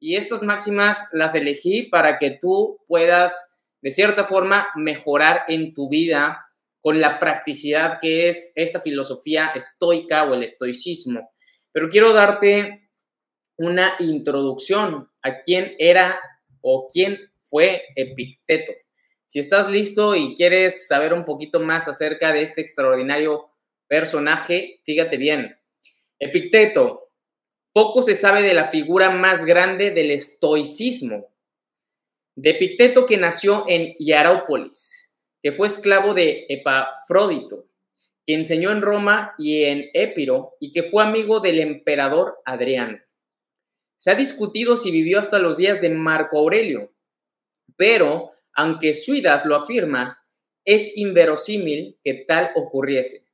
[0.00, 5.88] Y estas máximas las elegí para que tú puedas, de cierta forma, mejorar en tu
[5.88, 6.46] vida
[6.80, 11.30] con la practicidad que es esta filosofía estoica o el estoicismo.
[11.72, 12.90] Pero quiero darte
[13.56, 16.20] una introducción a quién era
[16.60, 18.72] o quién fue Epicteto.
[19.24, 23.50] Si estás listo y quieres saber un poquito más acerca de este extraordinario
[23.88, 25.55] personaje, fíjate bien.
[26.18, 27.10] Epicteto,
[27.74, 31.30] poco se sabe de la figura más grande del estoicismo.
[32.34, 37.66] De Epicteto que nació en Hierápolis, que fue esclavo de Epafrodito,
[38.26, 42.98] que enseñó en Roma y en Épiro y que fue amigo del emperador Adriano.
[43.98, 46.94] Se ha discutido si vivió hasta los días de Marco Aurelio,
[47.76, 50.22] pero aunque Suidas lo afirma,
[50.64, 53.25] es inverosímil que tal ocurriese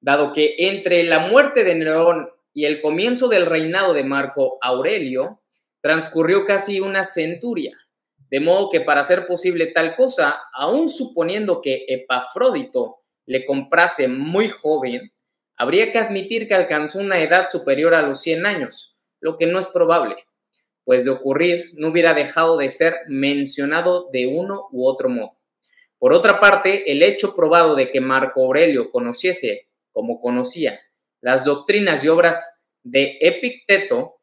[0.00, 5.42] dado que entre la muerte de Nerón y el comienzo del reinado de Marco Aurelio
[5.80, 7.76] transcurrió casi una centuria,
[8.30, 14.48] de modo que para hacer posible tal cosa, aun suponiendo que Epafrodito le comprase muy
[14.48, 15.12] joven,
[15.56, 19.58] habría que admitir que alcanzó una edad superior a los 100 años, lo que no
[19.58, 20.16] es probable,
[20.84, 25.36] pues de ocurrir no hubiera dejado de ser mencionado de uno u otro modo.
[25.98, 29.65] Por otra parte, el hecho probado de que Marco Aurelio conociese
[29.96, 30.78] como conocía
[31.22, 34.20] las doctrinas y obras de Epicteto,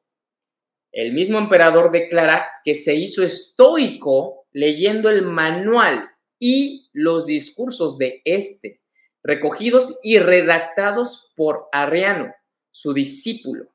[0.92, 8.22] el mismo emperador declara que se hizo estoico leyendo el manual y los discursos de
[8.24, 8.82] este,
[9.24, 12.32] recogidos y redactados por Arriano,
[12.70, 13.74] su discípulo.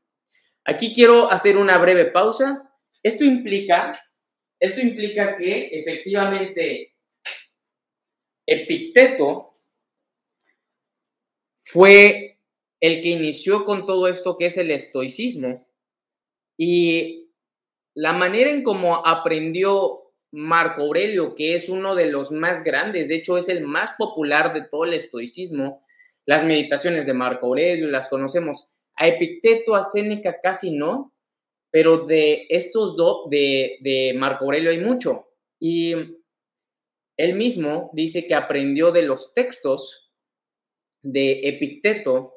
[0.64, 2.70] Aquí quiero hacer una breve pausa.
[3.02, 3.90] Esto implica,
[4.60, 6.94] esto implica que efectivamente
[8.46, 9.47] Epicteto
[11.70, 12.38] fue
[12.80, 15.68] el que inició con todo esto que es el estoicismo.
[16.56, 17.30] Y
[17.94, 23.16] la manera en cómo aprendió Marco Aurelio, que es uno de los más grandes, de
[23.16, 25.84] hecho es el más popular de todo el estoicismo,
[26.26, 28.72] las meditaciones de Marco Aurelio, las conocemos.
[28.96, 31.14] A Epicteto, a Séneca casi no,
[31.70, 35.28] pero de estos dos, de, de Marco Aurelio hay mucho.
[35.60, 35.92] Y
[37.18, 40.07] él mismo dice que aprendió de los textos
[41.02, 42.34] de Epicteto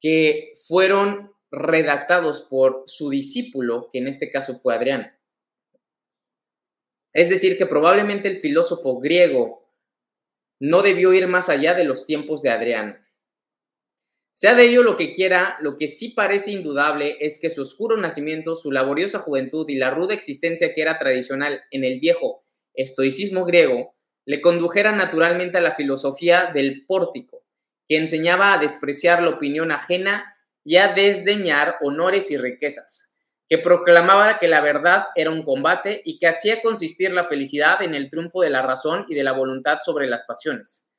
[0.00, 5.10] que fueron redactados por su discípulo, que en este caso fue Adriano.
[7.12, 9.62] Es decir, que probablemente el filósofo griego
[10.58, 12.96] no debió ir más allá de los tiempos de Adriano.
[14.34, 17.98] Sea de ello lo que quiera, lo que sí parece indudable es que su oscuro
[17.98, 23.44] nacimiento, su laboriosa juventud y la ruda existencia que era tradicional en el viejo estoicismo
[23.44, 27.41] griego le condujeran naturalmente a la filosofía del pórtico,
[27.88, 33.16] que enseñaba a despreciar la opinión ajena y a desdeñar honores y riquezas,
[33.48, 37.94] que proclamaba que la verdad era un combate y que hacía consistir la felicidad en
[37.94, 40.92] el triunfo de la razón y de la voluntad sobre las pasiones.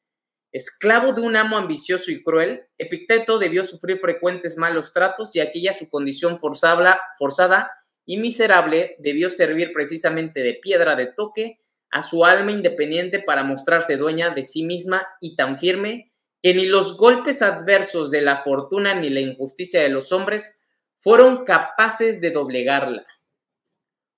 [0.51, 5.73] Esclavo de un amo ambicioso y cruel, Epicteto debió sufrir frecuentes malos tratos y aquella
[5.73, 7.71] su condición forzada
[8.05, 11.59] y miserable debió servir precisamente de piedra de toque
[11.89, 16.12] a su alma independiente para mostrarse dueña de sí misma y tan firme
[16.43, 20.61] que ni los golpes adversos de la fortuna ni la injusticia de los hombres
[20.97, 23.07] fueron capaces de doblegarla.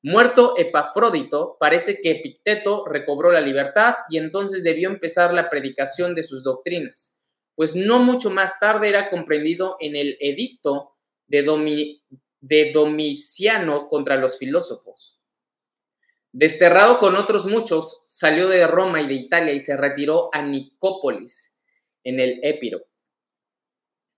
[0.02, 6.24] Muerto Epafrodito, parece que Epicteto recobró la libertad y entonces debió empezar la predicación de
[6.24, 7.22] sus doctrinas,
[7.54, 10.96] pues no mucho más tarde era comprendido en el edicto
[11.28, 12.02] de,
[12.40, 15.22] de Domiciano contra los filósofos.
[16.32, 21.55] Desterrado con otros muchos, salió de Roma y de Italia y se retiró a Nicópolis,
[22.06, 22.86] en el Épiro.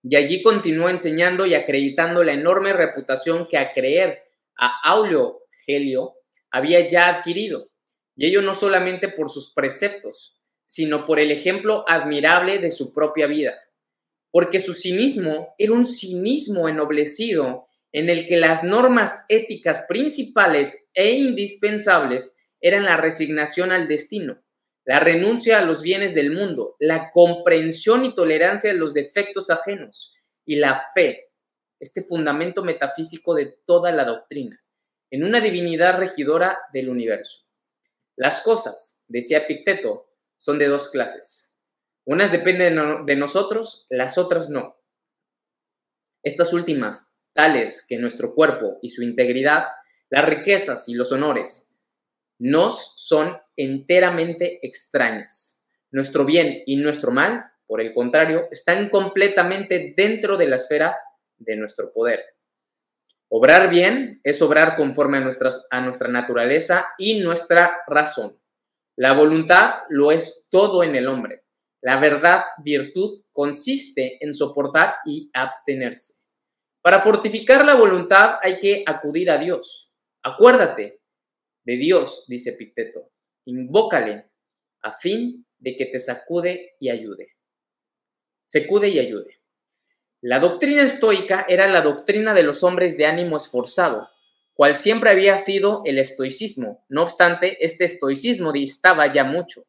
[0.03, 4.23] y allí continuó enseñando y acreditando la enorme reputación que a creer
[4.55, 6.13] a Aulio Gelio
[6.51, 7.71] había ya adquirido,
[8.15, 13.27] y ello no solamente por sus preceptos, sino por el ejemplo admirable de su propia
[13.27, 13.59] vida,
[14.31, 21.11] porque su cinismo era un cinismo ennoblecido en el que las normas éticas principales e
[21.11, 24.43] indispensables eran la resignación al destino,
[24.87, 30.15] la renuncia a los bienes del mundo, la comprensión y tolerancia de los defectos ajenos
[30.45, 31.33] y la fe,
[31.77, 34.63] este fundamento metafísico de toda la doctrina,
[35.11, 37.49] en una divinidad regidora del universo.
[38.15, 41.53] Las cosas, decía Epicteto, son de dos clases.
[42.05, 44.81] Unas dependen de nosotros, las otras no.
[46.23, 49.65] Estas últimas, tales que nuestro cuerpo y su integridad,
[50.09, 51.73] las riquezas y los honores,
[52.39, 55.65] nos son enteramente extrañas.
[55.91, 60.97] Nuestro bien y nuestro mal, por el contrario, están completamente dentro de la esfera
[61.37, 62.23] de nuestro poder.
[63.29, 65.29] Obrar bien es obrar conforme a,
[65.71, 68.39] a nuestra naturaleza y nuestra razón.
[68.95, 71.43] La voluntad lo es todo en el hombre.
[71.81, 76.15] La verdad, virtud, consiste en soportar y abstenerse.
[76.81, 79.93] Para fortificar la voluntad hay que acudir a Dios.
[80.23, 81.01] Acuérdate
[81.67, 83.11] de Dios, dice Picteto.
[83.43, 84.31] Invócale
[84.83, 87.35] a fin de que te sacude y ayude.
[88.45, 89.41] Secude y ayude.
[90.21, 94.07] La doctrina estoica era la doctrina de los hombres de ánimo esforzado,
[94.53, 96.85] cual siempre había sido el estoicismo.
[96.87, 99.63] No obstante, este estoicismo distaba ya mucho.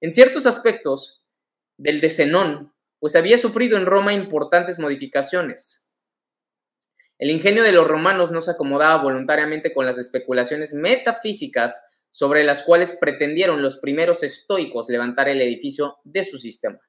[0.00, 1.24] En ciertos aspectos
[1.76, 5.83] del de Zenón, pues había sufrido en Roma importantes modificaciones.
[7.18, 12.62] El ingenio de los romanos no se acomodaba voluntariamente con las especulaciones metafísicas sobre las
[12.62, 16.80] cuales pretendieron los primeros estoicos levantar el edificio de su sistema.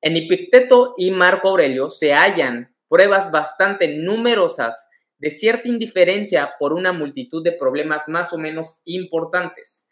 [0.00, 4.88] En Epicteto y Marco Aurelio se hallan pruebas bastante numerosas
[5.18, 9.88] de cierta indiferencia por una multitud de problemas más o menos importantes.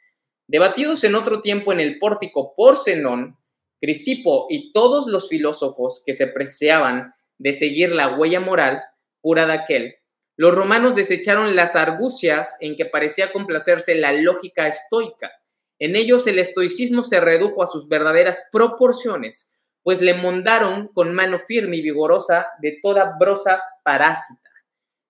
[0.46, 3.38] Debatidos en otro tiempo en el pórtico por Zenón,
[3.80, 8.82] Crisipo y todos los filósofos que se preciaban de seguir la huella moral
[9.22, 9.96] pura de aquel,
[10.36, 15.30] los romanos desecharon las argucias en que parecía complacerse la lógica estoica.
[15.78, 21.38] En ellos el estoicismo se redujo a sus verdaderas proporciones, pues le mondaron con mano
[21.38, 24.50] firme y vigorosa de toda brosa parásita.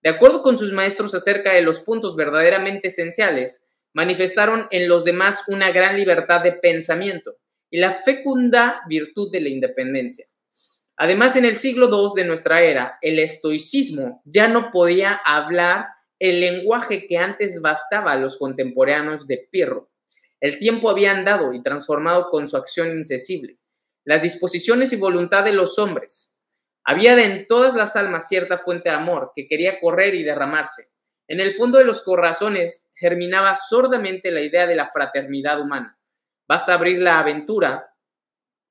[0.03, 5.45] De acuerdo con sus maestros acerca de los puntos verdaderamente esenciales, manifestaron en los demás
[5.47, 7.37] una gran libertad de pensamiento
[7.71, 10.27] y la fecunda virtud de la independencia.
[11.03, 15.87] Además, en el siglo II de nuestra era, el estoicismo ya no podía hablar
[16.21, 19.91] el lenguaje que antes bastaba a los contemporáneos de Pirro.
[20.39, 23.59] El tiempo había andado y transformado con su acción incesible
[24.05, 26.39] las disposiciones y voluntad de los hombres.
[26.85, 30.85] Había en todas las almas cierta fuente de amor que quería correr y derramarse.
[31.27, 35.99] En el fondo de los corazones germinaba sordamente la idea de la fraternidad humana.
[36.49, 37.92] Basta abrir la aventura,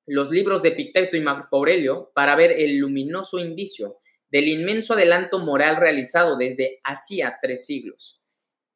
[0.06, 3.98] los libros de Epicteto y Marco Aurelio, para ver el luminoso indicio
[4.30, 8.22] del inmenso adelanto moral realizado desde hacía tres siglos.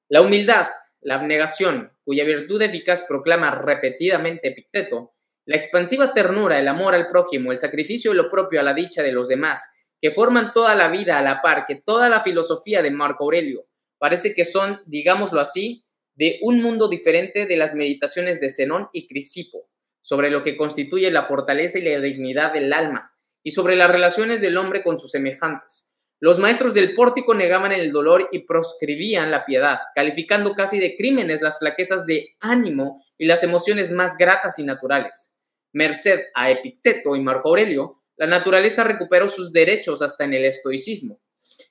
[0.08, 0.66] La humildad,
[1.00, 5.14] la abnegación, cuya virtud eficaz proclama repetidamente Epicteto,
[5.46, 9.02] la expansiva ternura, el amor al prójimo, el sacrificio de lo propio a la dicha
[9.02, 12.82] de los demás, que forman toda la vida a la par, que toda la filosofía
[12.82, 13.66] de Marco Aurelio,
[13.98, 15.84] parece que son, digámoslo así,
[16.14, 19.70] de un mundo diferente de las meditaciones de Zenón y Crisipo,
[20.06, 24.40] sobre lo que constituye la fortaleza y la dignidad del alma, y sobre las relaciones
[24.40, 25.94] del hombre con sus semejantes.
[26.20, 31.42] Los maestros del pórtico negaban el dolor y proscribían la piedad, calificando casi de crímenes
[31.42, 35.36] las flaquezas de ánimo y las emociones más gratas y naturales
[35.76, 41.20] merced a Epicteto y Marco Aurelio, la naturaleza recuperó sus derechos hasta en el estoicismo.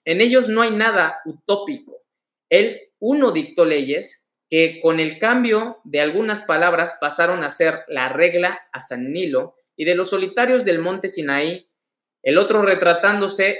[0.06, 2.04] En ellos no hay nada utópico.
[2.48, 8.10] Él, uno dictó leyes que con el cambio de algunas palabras pasaron a ser la
[8.10, 11.70] regla a San Nilo y de los solitarios del monte Sinaí,
[12.24, 13.58] el otro retratándose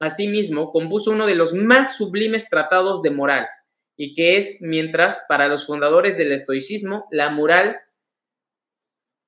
[0.00, 3.48] a sí mismo, compuso uno de los más sublimes tratados de moral,
[3.96, 7.80] y que es, mientras, para los fundadores del estoicismo, la moral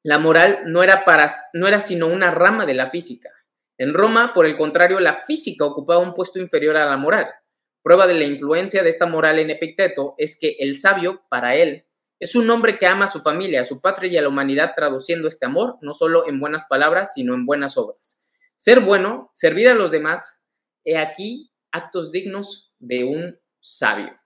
[0.02, 3.30] la moral no era, para, no era sino una rama de la física.
[3.76, 7.28] En Roma, por el contrario, la física ocupaba un puesto inferior a la moral.
[7.82, 11.86] Prueba de la influencia de esta moral en Epicteto es que el sabio, para él,
[12.18, 14.72] es un hombre que ama a su familia, a su patria y a la humanidad,
[14.76, 18.26] traduciendo este amor no solo en buenas palabras, sino en buenas obras.
[18.56, 20.44] Ser bueno, servir a los demás,
[20.84, 24.20] he aquí actos dignos de un sabio.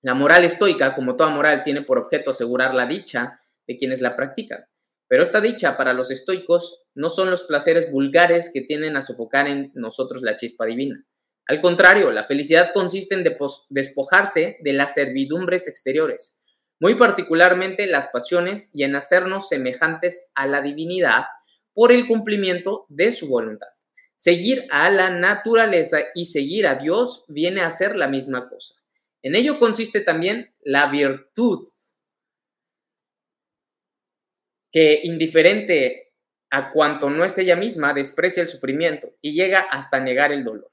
[0.00, 4.16] La moral estoica, como toda moral, tiene por objeto asegurar la dicha de quienes la
[4.16, 4.64] practican
[5.08, 9.48] Pero esta dicha para los estoicos no son los placeres vulgares que tienden a sofocar
[9.48, 11.04] en nosotros la chispa divina.
[11.46, 13.24] Al contrario, la felicidad consiste en
[13.70, 16.40] despojarse de las servidumbres exteriores,
[16.80, 21.24] muy particularmente las pasiones, y en hacernos semejantes a la divinidad
[21.74, 23.68] por el cumplimiento de su voluntad.
[24.16, 28.74] Seguir a la naturaleza y seguir a Dios viene a ser la misma cosa.
[29.22, 31.68] En ello consiste también la virtud,
[34.72, 36.14] que indiferente
[36.50, 40.71] a cuanto no es ella misma, desprecia el sufrimiento y llega hasta negar el dolor,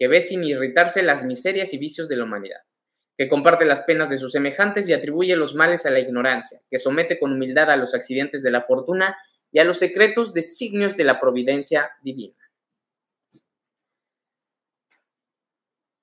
[0.00, 2.60] que ve sin irritarse las miserias y vicios de la humanidad,
[3.18, 6.78] que comparte las penas de sus semejantes y atribuye los males a la ignorancia, que
[6.78, 9.14] somete con humildad a los accidentes de la fortuna
[9.52, 12.34] y a los secretos designios de la providencia divina.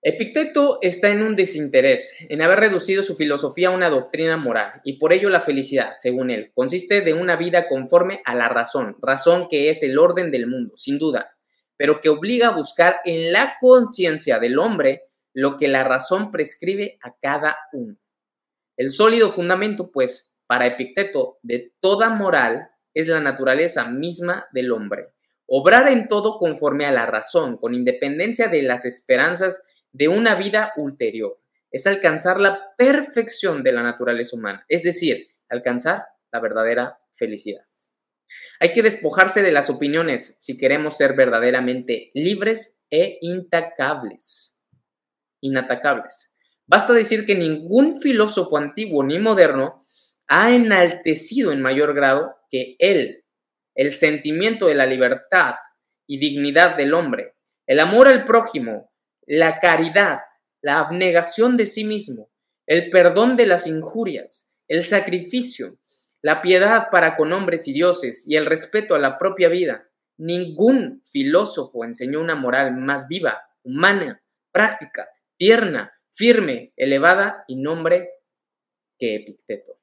[0.04, 5.00] Epicteto está en un desinterés, en haber reducido su filosofía a una doctrina moral, y
[5.00, 9.48] por ello la felicidad, según él, consiste de una vida conforme a la razón, razón
[9.50, 11.37] que es el orden del mundo, sin duda,
[11.78, 15.04] pero que obliga a buscar en la conciencia del hombre
[15.34, 17.96] lo que la razón prescribe a cada uno.
[18.76, 25.10] El sólido fundamento, pues, para Epicteto, de toda moral es la naturaleza misma del hombre.
[25.46, 30.74] Obrar en todo conforme a la razón, con independencia de las esperanzas de una vida
[30.76, 31.40] ulterior.
[31.70, 37.67] Es alcanzar la perfección de la naturaleza humana, es decir, alcanzar la verdadera felicidad.
[38.60, 44.62] Hay que despojarse de las opiniones si queremos ser verdaderamente libres e intacables.
[45.42, 46.34] Inatacables.
[46.66, 49.82] Basta decir que ningún filósofo antiguo ni moderno
[50.28, 53.24] ha enaltecido en mayor grado que él
[53.78, 55.56] el sentimiento de la libertad
[56.08, 57.36] y dignidad del hombre,
[57.68, 58.92] el amor al prójimo,
[59.28, 60.22] la caridad,
[60.64, 62.32] la abnegación de sí mismo,
[62.66, 65.78] el perdón de las injurias, el sacrificio,
[66.22, 69.90] la piedad para con hombres y dioses y el respeto a la propia vida.
[70.18, 74.22] Ningún filósofo enseñó una moral más viva, humana,
[74.52, 75.08] práctica,
[75.38, 78.10] tierna, firme, elevada y nombre
[78.98, 79.80] que Epicteto.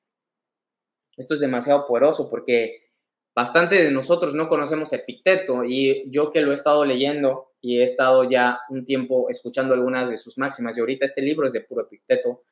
[1.17, 2.91] Esto es demasiado poderoso porque
[3.35, 7.85] bastante de nosotros no conocemos Epicteto y yo que lo he estado leyendo y he
[7.85, 11.61] estado ya un tiempo escuchando algunas de sus máximas y ahorita este libro es de
[11.61, 12.43] puro Epicteto.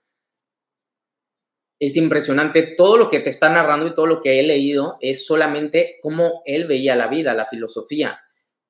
[1.83, 5.27] Es impresionante todo lo que te está narrando y todo lo que he leído es
[5.27, 8.21] solamente cómo él veía la vida, la filosofía,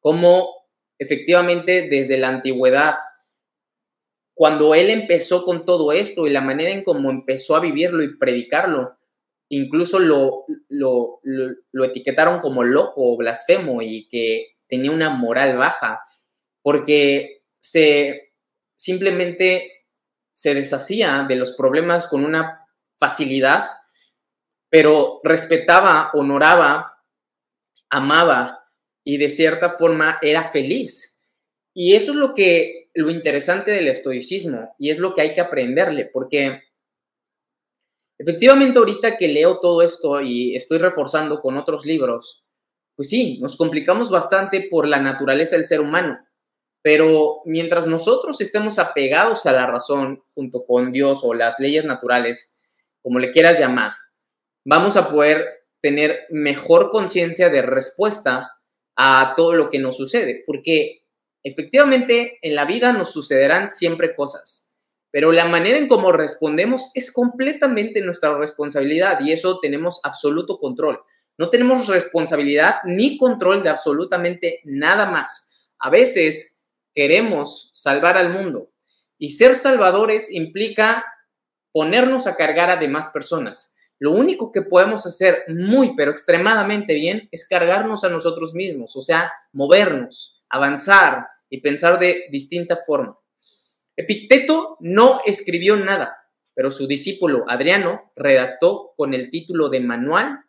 [0.01, 0.49] cómo
[0.99, 2.95] efectivamente desde la antigüedad,
[4.33, 8.17] cuando él empezó con todo esto y la manera en cómo empezó a vivirlo y
[8.17, 8.97] predicarlo,
[9.51, 16.01] incluso lo, lo, etiquetaron como loco o blasfemo y que tenía una moral baja,
[16.63, 18.33] porque se
[18.75, 19.85] simplemente
[20.33, 22.62] se deshacía de los problemas con una
[23.03, 23.67] facilidad,
[24.71, 26.99] pero respetaba, honoraba,
[27.91, 28.65] amaba
[29.05, 31.21] y de cierta forma era feliz.
[31.75, 35.41] Y eso es lo que lo interesante del estoicismo y es lo que hay que
[35.41, 36.63] aprenderle, porque
[38.23, 42.45] Efectivamente, ahorita que leo todo esto y estoy reforzando con otros libros,
[42.95, 46.21] pues sí, nos complicamos bastante por la naturaleza del ser humano.
[46.83, 52.55] Pero mientras nosotros estemos apegados a la razón junto con Dios o las leyes naturales,
[53.03, 53.93] como le quieras llamar,
[54.65, 58.53] vamos a poder tener mejor conciencia de respuesta
[58.97, 61.03] a todo lo que nos sucede, porque
[61.43, 64.73] efectivamente en la vida nos sucederán siempre cosas
[65.13, 71.01] pero la manera en cómo respondemos es completamente nuestra responsabilidad y eso tenemos absoluto control.
[71.39, 75.51] No tenemos responsabilidad ni control de absolutamente nada más.
[75.79, 76.63] A veces
[76.95, 78.73] queremos salvar al mundo
[79.19, 81.05] y ser salvadores implica
[81.73, 83.75] ponernos a cargar a demás personas.
[83.99, 89.01] Lo único que podemos hacer muy, pero extremadamente bien es cargarnos a nosotros mismos, o
[89.01, 93.19] sea, movernos, avanzar y pensar de distinta forma.
[93.97, 96.17] Epicteto no escribió nada,
[96.55, 100.41] pero su discípulo Adriano redactó con el título de Manual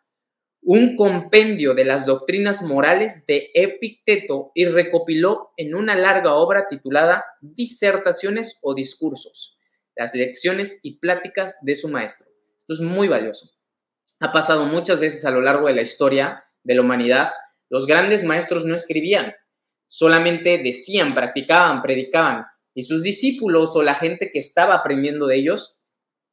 [0.66, 7.24] un compendio de las doctrinas morales de Epicteto y recopiló en una larga obra titulada
[7.42, 9.53] Disertaciones o Discursos,
[9.96, 12.26] las lecciones y pláticas de su maestro.
[12.58, 13.50] Esto es muy valioso.
[14.20, 17.30] Ha pasado muchas veces a lo largo de la historia de la humanidad.
[17.68, 19.34] Los grandes maestros no escribían,
[19.86, 25.78] solamente decían, practicaban, predicaban, y sus discípulos o la gente que estaba aprendiendo de ellos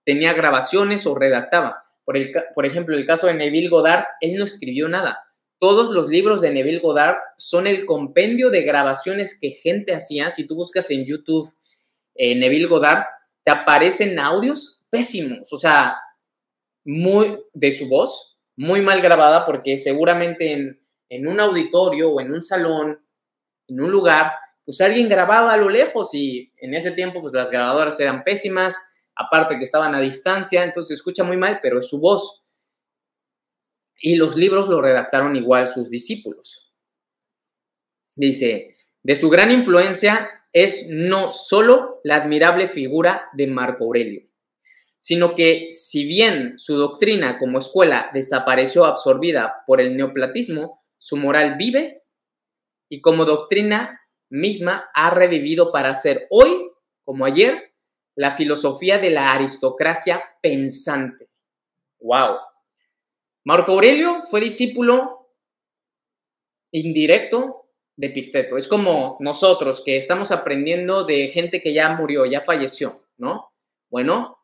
[0.03, 1.83] tenía grabaciones o redactaba.
[2.03, 5.19] Por, el, por ejemplo, el caso de Neville Goddard, él no escribió nada.
[5.59, 10.31] Todos los libros de Neville Goddard son el compendio de grabaciones que gente hacía.
[10.31, 11.53] Si tú buscas en YouTube
[12.15, 13.05] eh, Neville Goddard,
[13.43, 15.95] te aparecen audios pésimos, o sea,
[16.83, 22.33] muy de su voz, muy mal grabada porque seguramente en, en un auditorio o en
[22.33, 23.03] un salón,
[23.67, 24.33] en un lugar,
[24.65, 28.77] pues alguien grababa a lo lejos y en ese tiempo pues las grabadoras eran pésimas,
[29.15, 32.45] aparte que estaban a distancia, entonces se escucha muy mal, pero es su voz.
[33.99, 36.73] Y los libros lo redactaron igual sus discípulos.
[38.15, 44.27] Dice, de su gran influencia es no solo la admirable figura de Marco Aurelio,
[44.99, 51.55] sino que si bien su doctrina como escuela desapareció absorbida por el neoplatismo, su moral
[51.57, 52.03] vive
[52.89, 56.71] y como doctrina misma ha revivido para ser hoy,
[57.03, 57.73] como ayer,
[58.15, 61.29] la filosofía de la aristocracia pensante.
[61.99, 62.37] ¡Wow!
[63.43, 65.29] Marco Aurelio fue discípulo
[66.71, 67.60] indirecto
[67.97, 68.57] de Picteto.
[68.57, 73.53] Es como nosotros que estamos aprendiendo de gente que ya murió, ya falleció, ¿no?
[73.89, 74.39] Bueno,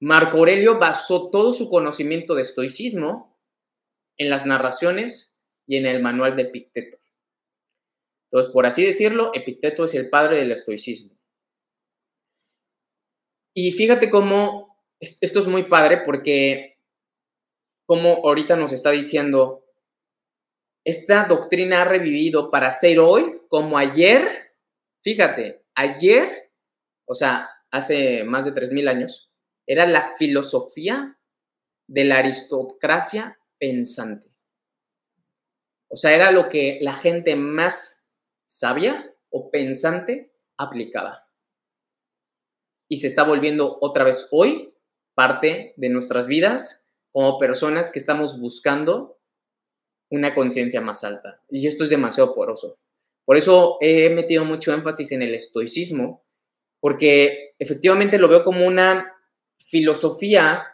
[0.00, 3.38] Marco Aurelio basó todo su conocimiento de estoicismo
[4.18, 6.98] en las narraciones y en el manual de Picteto.
[8.26, 11.16] Entonces, por así decirlo, Epicteto es el padre del estoicismo.
[13.54, 16.78] Y fíjate cómo esto es muy padre porque,
[17.86, 19.61] como ahorita nos está diciendo,
[20.84, 24.52] esta doctrina ha revivido para ser hoy como ayer.
[25.02, 26.52] Fíjate, ayer,
[27.06, 29.32] o sea, hace más de 3.000 años,
[29.66, 31.18] era la filosofía
[31.86, 34.32] de la aristocracia pensante.
[35.88, 38.10] O sea, era lo que la gente más
[38.46, 41.28] sabia o pensante aplicaba.
[42.88, 44.74] Y se está volviendo otra vez hoy
[45.14, 49.21] parte de nuestras vidas como personas que estamos buscando
[50.12, 51.38] una conciencia más alta.
[51.50, 52.78] Y esto es demasiado poroso.
[53.24, 56.24] Por eso he metido mucho énfasis en el estoicismo,
[56.80, 59.12] porque efectivamente lo veo como una
[59.58, 60.64] filosofía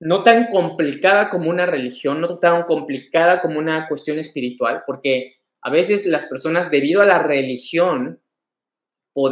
[0.00, 5.70] no tan complicada como una religión, no tan complicada como una cuestión espiritual, porque a
[5.70, 8.20] veces las personas, debido a la religión,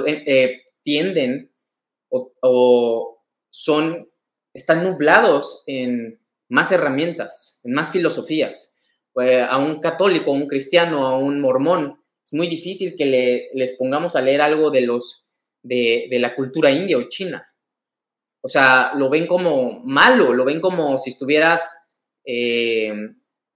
[0.06, 1.52] eh, tienden
[2.08, 4.08] o, o, son,
[4.54, 8.71] están nublados en más herramientas, en más filosofías.
[9.20, 13.50] Eh, a un católico, a un cristiano, a un mormón, es muy difícil que le,
[13.54, 15.26] les pongamos a leer algo de, los,
[15.62, 17.46] de, de la cultura india o china
[18.42, 21.86] o sea, lo ven como malo, lo ven como si estuvieras
[22.24, 22.92] eh,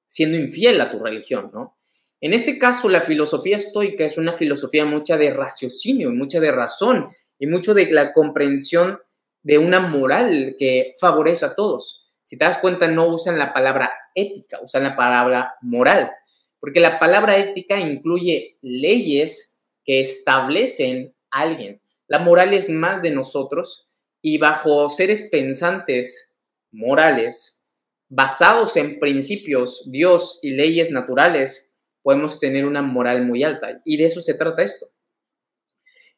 [0.04, 1.76] siendo infiel a tu religión, ¿no?
[2.20, 7.10] En este caso, la filosofía estoica es una filosofía mucha de raciocinio, mucha de razón
[7.38, 9.00] y mucho de la comprensión
[9.42, 12.12] de una moral que favorece a todos.
[12.22, 16.10] Si te das cuenta, no usan la palabra ética, usan la palabra moral,
[16.58, 21.80] porque la palabra ética incluye leyes que establecen a alguien.
[22.08, 23.86] La moral es más de nosotros
[24.20, 26.34] y bajo seres pensantes
[26.72, 27.62] morales,
[28.08, 33.80] basados en principios, Dios y leyes naturales, podemos tener una moral muy alta.
[33.84, 34.88] Y de eso se trata esto.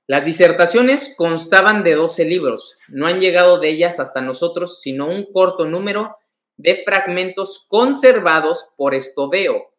[0.07, 2.79] Las disertaciones constaban de 12 libros.
[2.89, 6.17] No han llegado de ellas hasta nosotros, sino un corto número
[6.59, 9.75] de fragmentos conservados por Estoveo.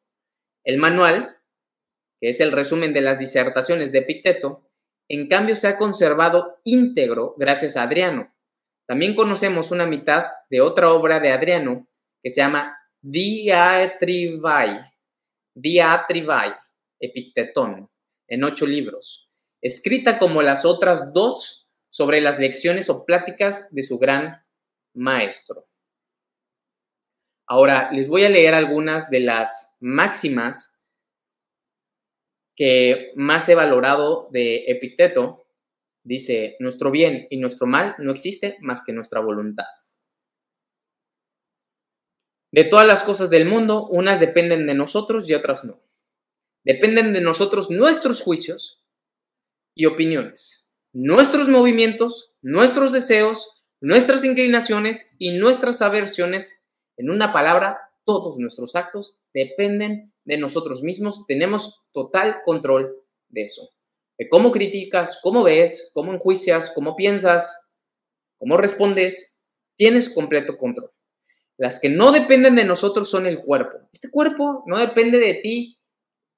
[0.64, 1.38] El manual,
[2.20, 4.66] que es el resumen de las disertaciones de Epicteto,
[5.10, 8.34] en cambio, se ha conservado íntegro gracias a Adriano.
[8.88, 11.88] También conocemos una mitad de otra obra de Adriano
[12.24, 14.92] que se llama Diatribae,
[15.54, 16.56] Diatribae,
[17.00, 17.90] Epictetón,
[18.28, 19.30] en ocho libros,
[19.62, 24.44] escrita como las otras dos sobre las lecciones o pláticas de su gran
[24.94, 25.69] maestro.
[27.52, 30.86] Ahora, les voy a leer algunas de las máximas
[32.56, 35.48] que más he valorado de Epicteto,
[36.04, 39.66] dice, nuestro bien y nuestro mal no existe más que nuestra voluntad.
[42.52, 45.82] De todas las cosas del mundo, unas dependen de nosotros y otras no.
[46.64, 48.84] Dependen de nosotros nuestros juicios
[49.74, 56.59] y opiniones, nuestros movimientos, nuestros deseos, nuestras inclinaciones y nuestras aversiones.
[57.00, 62.94] En una palabra, todos nuestros actos dependen de nosotros mismos, tenemos total control
[63.30, 63.70] de eso.
[64.18, 67.72] De cómo criticas, cómo ves, cómo enjuicias, cómo piensas,
[68.38, 69.40] cómo respondes,
[69.78, 70.92] tienes completo control.
[71.58, 73.78] Las que no dependen de nosotros son el cuerpo.
[73.94, 75.80] Este cuerpo no depende de ti,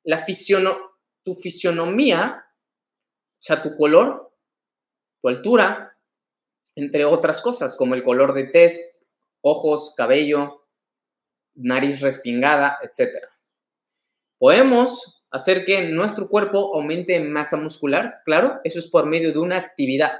[0.03, 0.23] la
[1.23, 4.31] tu fisionomía, o sea, tu color,
[5.23, 5.97] tu altura,
[6.75, 9.00] entre otras cosas, como el color de tez,
[9.41, 10.67] ojos, cabello,
[11.55, 13.25] nariz respingada, etc.
[14.37, 19.39] Podemos hacer que nuestro cuerpo aumente en masa muscular, claro, eso es por medio de
[19.39, 20.13] una actividad,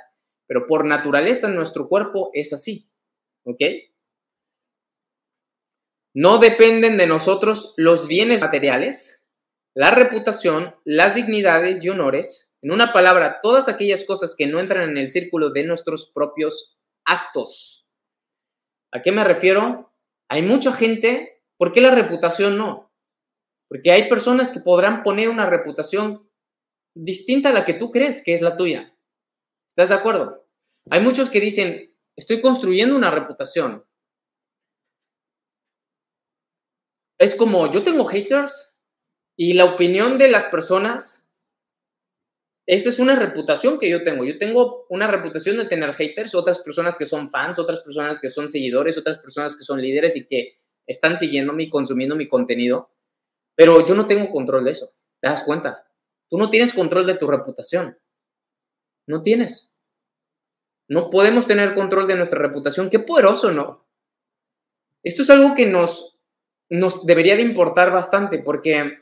[0.48, 2.90] pero por naturaleza nuestro cuerpo es así,
[3.44, 3.62] ¿ok?
[6.14, 9.26] No dependen de nosotros los bienes materiales,
[9.74, 12.54] la reputación, las dignidades y honores.
[12.62, 16.78] En una palabra, todas aquellas cosas que no entran en el círculo de nuestros propios
[17.06, 17.81] actos.
[18.92, 19.94] ¿A qué me refiero?
[20.30, 22.92] Hay mucha gente, ¿por qué la reputación no?
[23.70, 26.30] Porque hay personas que podrán poner una reputación
[26.94, 28.98] distinta a la que tú crees que es la tuya.
[29.68, 30.46] ¿Estás de acuerdo?
[30.90, 33.86] Hay muchos que dicen, estoy construyendo una reputación,
[37.22, 38.76] es como, yo tengo haters
[39.38, 41.31] y la opinión de las personas,
[42.72, 44.24] esa es una reputación que yo tengo.
[44.24, 48.30] Yo tengo una reputación de tener haters, otras personas que son fans, otras personas que
[48.30, 50.54] son seguidores, otras personas que son líderes y que
[50.88, 52.90] están siguiéndome y consumiendo mi contenido,
[53.56, 54.90] pero yo no tengo control de eso.
[55.20, 55.86] ¿Te das cuenta?
[56.30, 57.98] Tú no tienes control de tu reputación.
[59.06, 59.78] No tienes.
[60.88, 62.90] No podemos tener control de nuestra reputación.
[62.90, 63.86] Qué poderoso, ¿no?
[65.04, 66.18] Esto es algo que nos
[66.70, 68.98] nos debería de importar bastante porque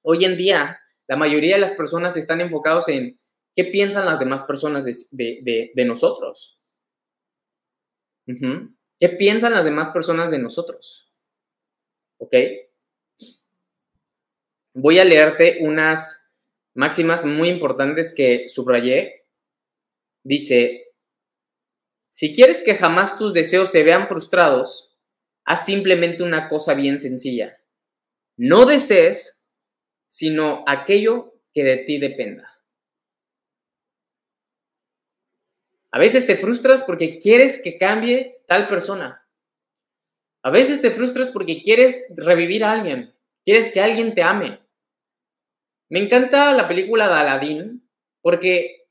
[0.00, 3.20] hoy en día la mayoría de las personas están enfocados en
[3.54, 6.58] qué piensan las demás personas de, nosotros.
[8.26, 11.12] ¿Qué piensan las demás personas de nosotros?
[12.18, 12.34] ¿Ok?
[14.72, 16.30] Voy a leerte unas
[16.74, 19.26] máximas muy importantes que subrayé.
[20.24, 20.84] Dice,
[22.08, 24.96] si quieres que jamás tus deseos se vean frustrados,
[25.44, 27.60] haz simplemente una cosa bien sencilla.
[28.36, 29.33] No desees,
[30.14, 32.48] sino aquello que de ti dependa.
[35.90, 39.28] A veces te frustras porque quieres que cambie tal persona.
[40.44, 43.12] A veces te frustras porque quieres revivir a alguien,
[43.44, 44.60] quieres que alguien te ame.
[45.88, 47.90] Me encanta la película de Aladdin
[48.22, 48.86] porque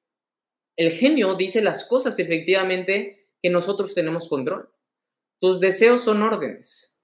[0.76, 4.70] el genio dice las cosas efectivamente que nosotros tenemos control.
[5.40, 7.00] Tus deseos son órdenes.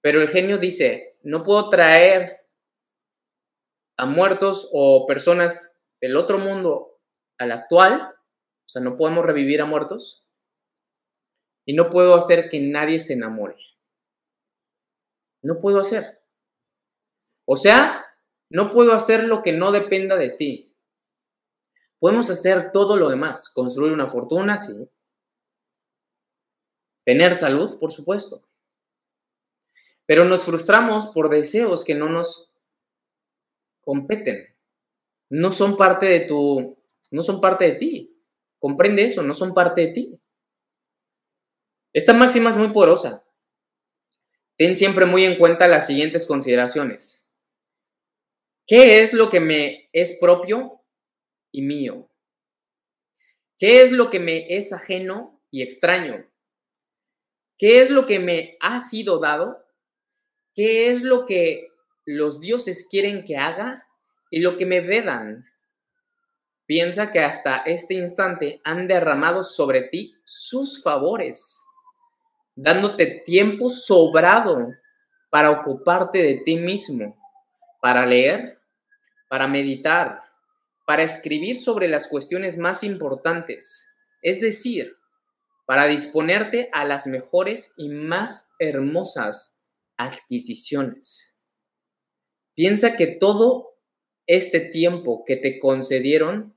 [0.00, 2.38] Pero el genio dice, no puedo traer
[3.96, 6.98] a muertos o personas del otro mundo
[7.38, 10.24] al actual, o sea, no podemos revivir a muertos,
[11.68, 13.56] y no puedo hacer que nadie se enamore.
[15.42, 16.22] No puedo hacer.
[17.44, 18.06] O sea,
[18.48, 20.74] no puedo hacer lo que no dependa de ti.
[21.98, 24.88] Podemos hacer todo lo demás, construir una fortuna, sí,
[27.04, 28.47] Tener salud, por supuesto.
[30.08, 32.50] Pero nos frustramos por deseos que no nos
[33.82, 34.56] competen.
[35.28, 38.22] No son parte de tu, no son parte de ti.
[38.58, 40.18] Comprende eso, no son parte de ti.
[41.92, 43.22] Esta máxima es muy poderosa.
[44.56, 47.30] Ten siempre muy en cuenta las siguientes consideraciones.
[48.66, 50.86] ¿Qué es lo que me es propio
[51.52, 52.10] y mío?
[53.58, 56.26] ¿Qué es lo que me es ajeno y extraño?
[57.58, 59.67] ¿Qué es lo que me ha sido dado?
[60.58, 61.68] ¿Qué es lo que
[62.04, 63.86] los dioses quieren que haga?
[64.28, 65.46] Y lo que me vedan.
[66.66, 71.64] Piensa que hasta este instante han derramado sobre ti sus favores,
[72.56, 74.74] dándote tiempo sobrado
[75.30, 77.16] para ocuparte de ti mismo,
[77.80, 78.58] para leer,
[79.28, 80.24] para meditar,
[80.88, 84.96] para escribir sobre las cuestiones más importantes, es decir,
[85.66, 89.54] para disponerte a las mejores y más hermosas
[89.98, 91.36] adquisiciones.
[92.54, 93.78] Piensa que todo
[94.26, 96.56] este tiempo que te concedieron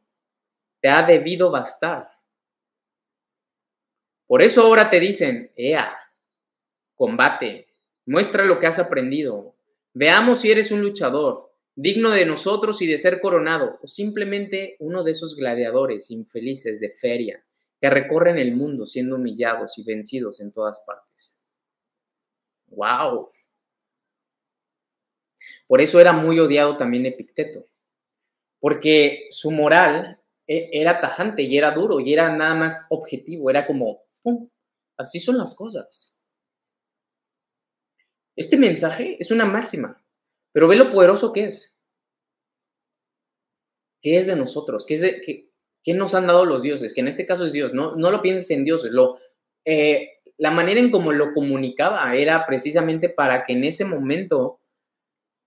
[0.80, 2.10] te ha debido bastar.
[4.28, 5.94] Por eso ahora te dicen, Ea,
[6.96, 7.68] combate,
[8.06, 9.56] muestra lo que has aprendido,
[9.94, 15.04] veamos si eres un luchador, digno de nosotros y de ser coronado, o simplemente uno
[15.04, 17.44] de esos gladiadores infelices de feria
[17.80, 21.41] que recorren el mundo siendo humillados y vencidos en todas partes.
[22.72, 23.32] ¡Wow!
[25.68, 27.68] Por eso era muy odiado también Epicteto,
[28.60, 33.66] porque su moral e, era tajante y era duro y era nada más objetivo, era
[33.66, 34.50] como, ¡pum!
[34.98, 36.18] Así son las cosas.
[38.36, 40.04] Este mensaje es una máxima,
[40.52, 41.76] pero ve lo poderoso que es.
[44.02, 44.86] ¿Qué es de nosotros?
[44.86, 45.52] ¿Qué es de, qué,
[45.84, 46.94] ¿Qué nos han dado los dioses?
[46.94, 49.20] Que en este caso es Dios, no, no lo pienses en dioses, lo,
[49.66, 54.60] eh, la manera en cómo lo comunicaba era precisamente para que en ese momento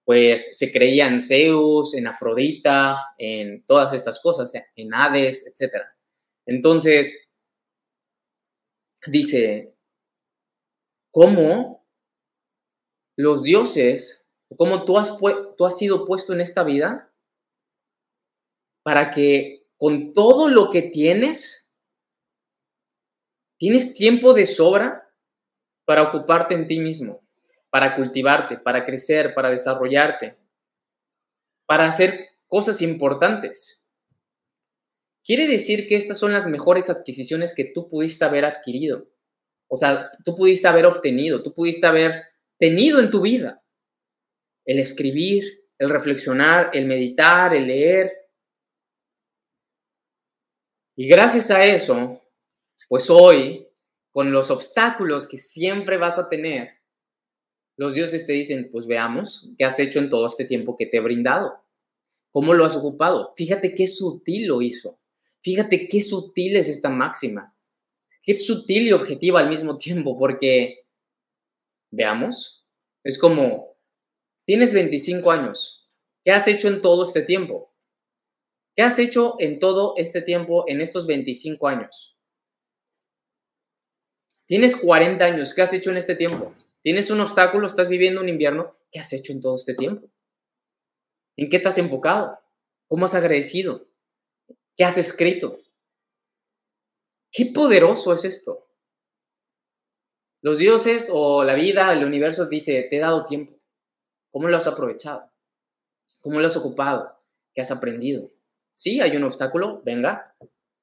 [0.05, 5.83] pues se creía en Zeus, en Afrodita, en todas estas cosas, en Hades, etc.
[6.47, 7.35] Entonces,
[9.09, 9.75] dice,
[11.11, 11.85] ¿cómo
[13.17, 17.13] los dioses, cómo tú has, tú has sido puesto en esta vida
[18.85, 21.64] para que con todo lo que tienes,
[23.59, 25.09] tienes tiempo de sobra
[25.85, 27.23] para ocuparte en ti mismo,
[27.71, 30.37] para cultivarte, para crecer, para desarrollarte,
[31.67, 33.85] para hacer cosas importantes.
[35.25, 39.09] Quiere decir que estas son las mejores adquisiciones que tú pudiste haber adquirido.
[39.69, 42.25] O sea, tú pudiste haber obtenido, tú pudiste haber
[42.59, 43.63] tenido en tu vida.
[44.67, 48.13] El escribir, el reflexionar, el meditar, el leer.
[50.97, 52.23] Y gracias a eso,
[52.95, 53.67] pues hoy,
[54.13, 56.75] con los obstáculos que siempre vas a tener,
[57.77, 60.99] los dioses te dicen, pues veamos qué has hecho en todo este tiempo que te
[60.99, 61.61] he brindado.
[62.31, 63.35] ¿Cómo lo has ocupado?
[63.37, 65.01] Fíjate qué sutil lo hizo.
[65.43, 67.57] Fíjate qué sutil es esta máxima.
[68.23, 70.87] Qué sutil y objetiva al mismo tiempo, porque,
[71.91, 72.65] veamos,
[73.03, 73.77] es como,
[74.45, 75.91] tienes 25 años.
[76.25, 77.75] ¿Qué has hecho en todo este tiempo?
[78.77, 82.14] ¿Qué has hecho en todo este tiempo, en estos 25 años?
[84.47, 85.55] Tienes 40 años.
[85.55, 86.55] ¿Qué has hecho en este tiempo?
[86.83, 88.77] Tienes un obstáculo, estás viviendo un invierno.
[88.91, 90.09] ¿Qué has hecho en todo este tiempo?
[91.37, 92.39] ¿En qué te has enfocado?
[92.89, 93.89] ¿Cómo has agradecido?
[94.77, 95.61] ¿Qué has escrito?
[97.33, 98.69] Qué poderoso es esto.
[100.43, 103.59] Los dioses o la vida, el universo dice, te he dado tiempo.
[104.31, 105.33] ¿Cómo lo has aprovechado?
[106.21, 107.19] ¿Cómo lo has ocupado?
[107.55, 108.31] ¿Qué has aprendido?
[108.75, 110.37] Sí, hay un obstáculo, venga,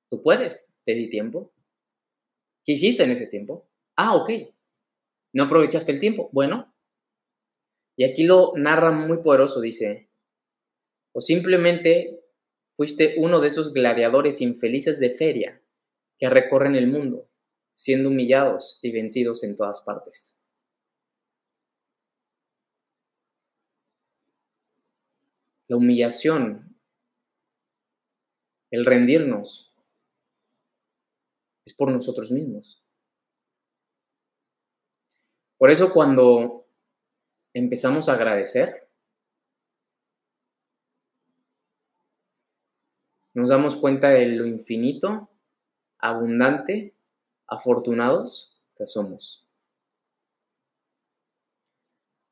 [0.10, 1.54] tú puedes, te di tiempo.
[2.63, 3.69] ¿Qué hiciste en ese tiempo?
[3.95, 4.32] Ah, ok.
[5.34, 6.30] ¿No aprovechaste el tiempo?
[6.32, 6.74] Bueno.
[7.95, 10.10] Y aquí lo narra muy poderoso, dice,
[11.13, 12.21] o simplemente
[12.82, 15.62] Fuiste uno de esos gladiadores infelices de feria
[16.17, 17.30] que recorren el mundo,
[17.76, 20.36] siendo humillados y vencidos en todas partes.
[25.67, 26.76] La humillación,
[28.71, 29.70] el rendirnos,
[31.73, 32.84] por nosotros mismos.
[35.57, 36.65] Por eso cuando
[37.53, 38.89] empezamos a agradecer,
[43.34, 45.29] nos damos cuenta de lo infinito,
[45.99, 46.93] abundante,
[47.47, 49.45] afortunados que somos.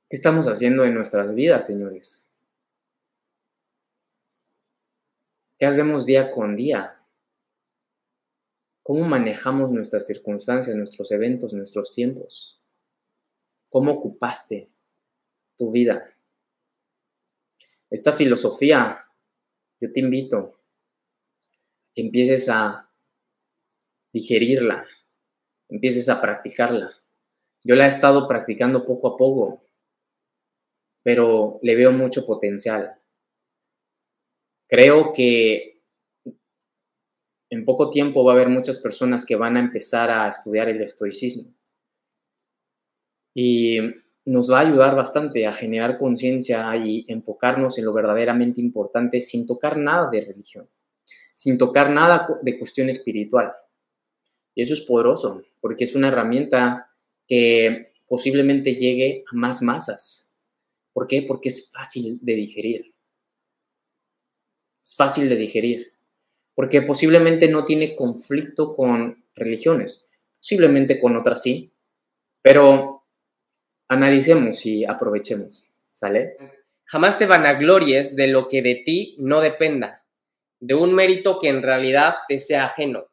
[0.09, 2.25] ¿Qué estamos haciendo en nuestras vidas, señores?
[5.59, 6.98] ¿Qué hacemos día con día?
[8.89, 12.59] ¿Cómo manejamos nuestras circunstancias, nuestros eventos, nuestros tiempos?
[13.69, 14.71] ¿Cómo ocupaste
[15.55, 16.11] tu vida?
[17.91, 19.05] Esta filosofía,
[19.79, 20.59] yo te invito
[21.93, 22.89] empieces a
[24.11, 24.87] digerirla,
[25.67, 26.91] empieces a practicarla.
[27.63, 29.61] Yo la he estado practicando poco a poco,
[31.03, 32.99] pero le veo mucho potencial.
[34.67, 35.78] Creo que
[37.49, 40.81] en poco tiempo va a haber muchas personas que van a empezar a estudiar el
[40.81, 41.53] estoicismo.
[43.33, 43.79] Y
[44.25, 49.47] nos va a ayudar bastante a generar conciencia y enfocarnos en lo verdaderamente importante sin
[49.47, 50.67] tocar nada de religión
[51.39, 53.53] sin tocar nada de cuestión espiritual.
[54.53, 56.93] Y eso es poderoso, porque es una herramienta
[57.29, 60.33] que posiblemente llegue a más masas.
[60.91, 61.21] ¿Por qué?
[61.21, 62.93] Porque es fácil de digerir.
[64.83, 65.93] Es fácil de digerir.
[66.59, 70.09] Porque posiblemente no tiene conflicto con religiones.
[70.41, 71.71] Posiblemente con otras sí.
[72.41, 73.05] Pero
[73.87, 75.71] analicemos y aprovechemos.
[75.89, 76.35] ¿Sale?
[76.83, 80.05] Jamás te vanaglories de lo que de ti no dependa
[80.59, 83.07] de un mérito que en realidad te sea ajeno.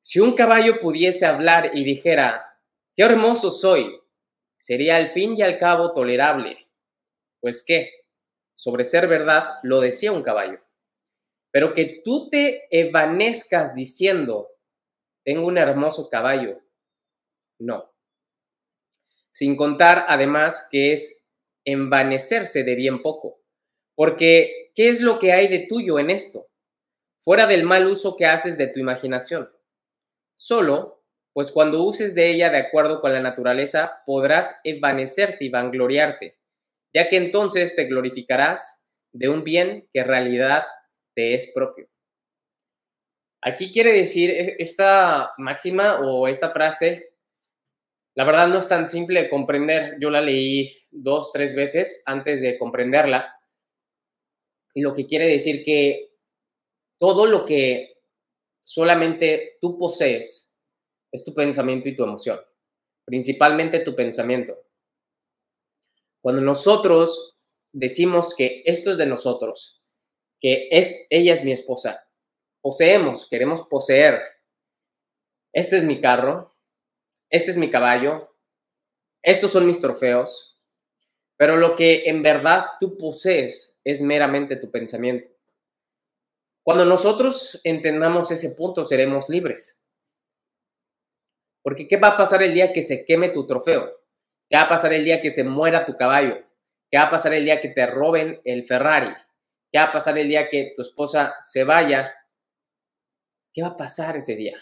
[0.00, 2.58] Si un caballo pudiese hablar y dijera,
[2.96, 4.00] qué hermoso soy,
[4.56, 6.70] sería al fin y al cabo tolerable.
[7.38, 7.90] Pues qué,
[8.54, 10.58] sobre ser verdad lo decía un caballo.
[11.50, 14.48] Pero que tú te evanezcas diciendo,
[15.24, 16.60] tengo un hermoso caballo,
[17.58, 17.92] no.
[19.30, 21.26] Sin contar además que es
[21.64, 23.40] envanecerse de bien poco,
[23.94, 26.48] porque ¿Qué es lo que hay de tuyo en esto?
[27.18, 29.50] Fuera del mal uso que haces de tu imaginación.
[30.36, 36.38] Solo, pues cuando uses de ella de acuerdo con la naturaleza, podrás evanecerte y vangloriarte,
[36.94, 40.62] ya que entonces te glorificarás de un bien que en realidad
[41.14, 41.88] te es propio.
[43.42, 47.14] Aquí quiere decir e, esta máxima o esta frase,
[48.14, 49.96] la verdad no es tan simple de comprender.
[50.00, 53.34] Yo la leí dos, tres veces antes de comprenderla
[54.74, 56.14] y lo que quiere decir que
[56.98, 57.94] todo lo que
[58.62, 60.58] solamente tú posees
[61.12, 62.38] es tu pensamiento y tu emoción,
[63.04, 64.56] principalmente tu pensamiento.
[66.20, 67.38] Cuando nosotros
[67.72, 69.79] decimos que esto es de nosotros,
[70.40, 72.08] que es, ella es mi esposa,
[72.60, 74.20] poseemos, queremos poseer,
[75.52, 76.56] este es mi carro,
[77.28, 78.34] este es mi caballo,
[79.22, 80.58] estos son mis trofeos,
[81.36, 85.28] pero lo que en verdad tú posees es meramente tu pensamiento.
[86.62, 89.82] Cuando nosotros entendamos ese punto, seremos libres.
[91.62, 94.00] Porque ¿qué va a pasar el día que se queme tu trofeo?
[94.48, 96.38] ¿Qué va a pasar el día que se muera tu caballo?
[96.90, 99.14] ¿Qué va a pasar el día que te roben el Ferrari?
[99.70, 102.12] ¿Qué va a pasar el día que tu esposa se vaya?
[103.52, 104.58] ¿Qué va a pasar ese día?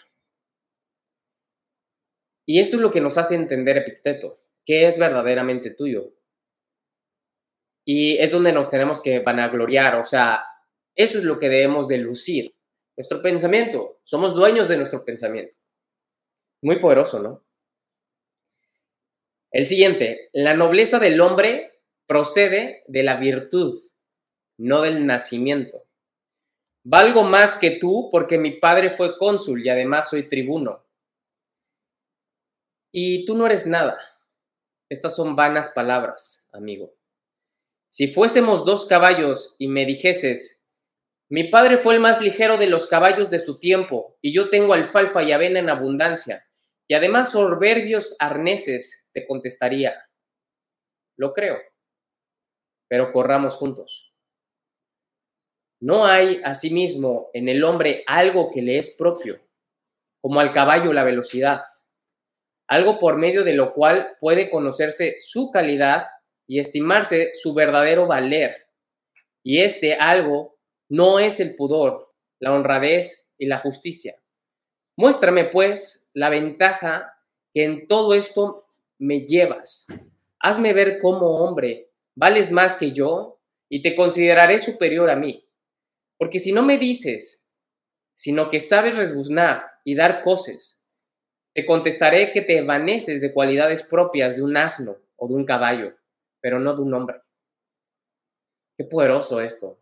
[2.47, 6.15] Y esto es lo que nos hace entender Epicteto, qué es verdaderamente tuyo.
[7.85, 10.45] Y es donde nos tenemos que vanagloriar, o sea,
[10.95, 12.55] eso es lo que debemos de lucir.
[12.97, 15.57] Nuestro pensamiento, somos dueños de nuestro pensamiento.
[16.63, 17.47] Muy poderoso, ¿no?
[19.51, 23.79] El siguiente, la nobleza del hombre procede de la virtud,
[24.59, 25.87] no del nacimiento.
[26.85, 30.85] Valgo más que tú porque mi padre fue cónsul y además soy tribuno.
[32.93, 33.99] Y tú no eres nada.
[34.89, 36.95] Estas son vanas palabras, amigo.
[37.91, 40.65] Si fuésemos dos caballos y me dijeses,
[41.31, 44.73] mi padre fue el más ligero de los caballos de su tiempo, y yo tengo
[44.73, 46.47] alfalfa y avena en abundancia,
[46.87, 50.09] y además soberbios arneses, te contestaría,
[51.19, 51.59] lo creo,
[52.89, 54.08] pero corramos juntos.
[55.81, 59.41] No hay asimismo en el hombre algo que le es propio,
[60.21, 61.61] como al caballo la velocidad,
[62.67, 66.07] algo por medio de lo cual puede conocerse su calidad
[66.47, 68.67] y estimarse su verdadero valer.
[69.43, 74.17] Y este algo no es el pudor, la honradez y la justicia.
[74.97, 77.15] Muéstrame, pues, la ventaja
[77.55, 78.67] que en todo esto
[78.99, 79.87] me llevas.
[80.41, 85.48] Hazme ver como hombre vales más que yo y te consideraré superior a mí.
[86.19, 87.49] Porque si no me dices,
[88.13, 90.85] sino que sabes resbuznar y dar cosas,
[91.55, 95.95] te contestaré que te evaneces de cualidades propias de un asno o de un caballo,
[96.41, 97.21] pero no de un hombre.
[98.77, 99.79] Qué poderoso esto.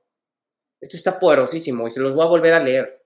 [0.80, 3.04] Esto está poderosísimo y se los voy a volver a leer.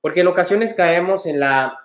[0.00, 1.78] Porque en ocasiones caemos en la...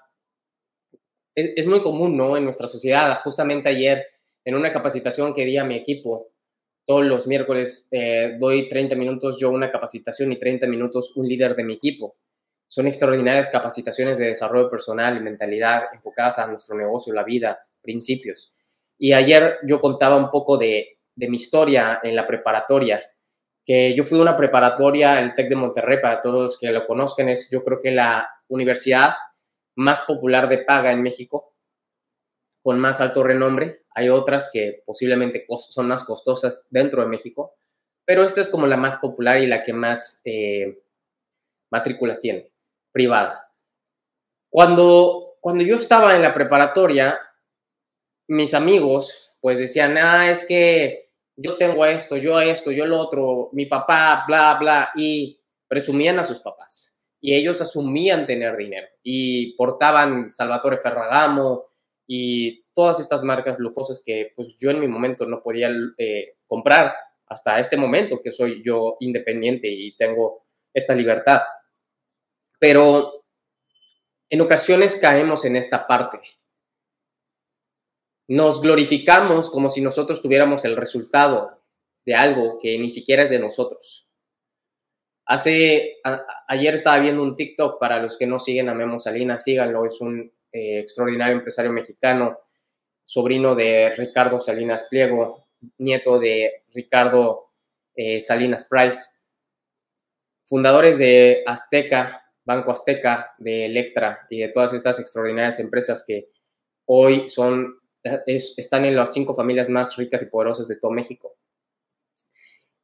[1.35, 2.37] Es, muy común, ¿no?
[2.37, 3.19] En nuestra sociedad.
[3.23, 4.05] Justamente ayer,
[4.45, 6.32] en una capacitación que di a mi equipo,
[6.85, 11.55] todos los miércoles eh, doy 30 minutos yo una capacitación y 30 minutos un líder
[11.55, 12.15] de mi equipo.
[12.67, 18.51] Son extraordinarias capacitaciones de desarrollo personal y mentalidad enfocadas a nuestro negocio, la vida, principios.
[18.97, 23.03] Y ayer yo contaba un poco de, de mi historia en la preparatoria,
[23.65, 26.85] que yo fui a una preparatoria, el TEC de Monterrey, para todos los que lo
[26.85, 29.13] conozcan, es yo creo que la universidad
[29.75, 31.53] más popular de paga en México,
[32.61, 33.82] con más alto renombre.
[33.95, 37.56] Hay otras que posiblemente son más costosas dentro de México,
[38.06, 40.82] pero esta es como la más popular y la que más eh,
[41.71, 42.51] matrículas tiene,
[42.91, 43.51] privada.
[44.49, 47.19] Cuando, cuando yo estaba en la preparatoria,
[48.27, 53.49] mis amigos pues decían, ah, es que yo tengo esto, yo esto, yo lo otro,
[53.51, 56.97] mi papá, bla, bla, y presumían a sus papás.
[57.19, 61.73] Y ellos asumían tener dinero y portaban Salvatore Ferragamo,
[62.08, 66.93] y todas estas marcas lujosas que pues yo en mi momento no podía eh, comprar
[67.27, 71.41] hasta este momento que soy yo independiente y tengo esta libertad.
[72.59, 73.25] Pero
[74.29, 76.19] en ocasiones caemos en esta parte.
[78.27, 81.62] Nos glorificamos como si nosotros tuviéramos el resultado
[82.05, 84.09] de algo que ni siquiera es de nosotros.
[85.25, 85.97] Hace,
[86.47, 90.01] ayer estaba viendo un TikTok para los que no siguen a Memo Salinas, síganlo, es
[90.01, 92.39] un eh, extraordinario empresario mexicano,
[93.03, 95.45] sobrino de Ricardo Salinas Pliego,
[95.77, 97.51] nieto de Ricardo
[97.95, 99.21] eh, Salinas Price,
[100.43, 106.29] fundadores de Azteca, Banco Azteca, de Electra y de todas estas extraordinarias empresas que
[106.85, 107.79] hoy son,
[108.25, 111.35] están en las cinco familias más ricas y poderosas de todo México.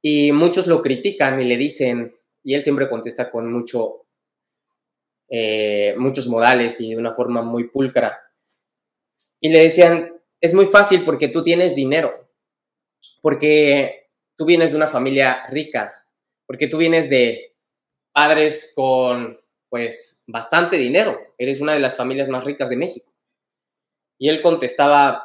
[0.02, 4.06] Y muchos lo critican y le dicen, y él siempre contesta con mucho
[5.32, 8.20] eh, muchos modales y de una forma muy pulcra.
[9.42, 12.30] Y le decían, es muy fácil porque tú tienes dinero,
[13.22, 15.94] porque tú vienes de una familia rica,
[16.46, 17.56] porque tú vienes de
[18.14, 23.14] padres con, pues, bastante dinero, eres una de las familias más ricas de México.
[24.20, 25.24] Y él contestaba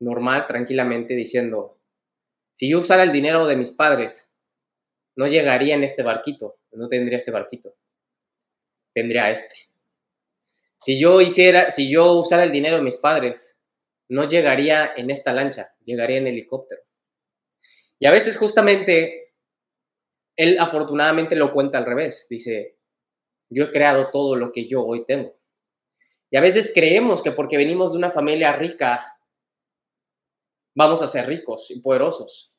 [0.00, 1.78] normal, tranquilamente, diciendo,
[2.52, 4.34] si yo usara el dinero de mis padres,
[5.16, 7.74] no llegaría en este barquito, no tendría este barquito
[8.96, 9.65] tendría este.
[10.86, 13.60] Si yo hiciera, si yo usara el dinero de mis padres,
[14.08, 16.80] no llegaría en esta lancha, llegaría en helicóptero.
[17.98, 19.34] Y a veces justamente
[20.36, 22.28] él afortunadamente lo cuenta al revés.
[22.30, 22.78] Dice,
[23.50, 25.36] yo he creado todo lo que yo hoy tengo.
[26.30, 29.18] Y a veces creemos que porque venimos de una familia rica,
[30.76, 32.54] vamos a ser ricos y poderosos.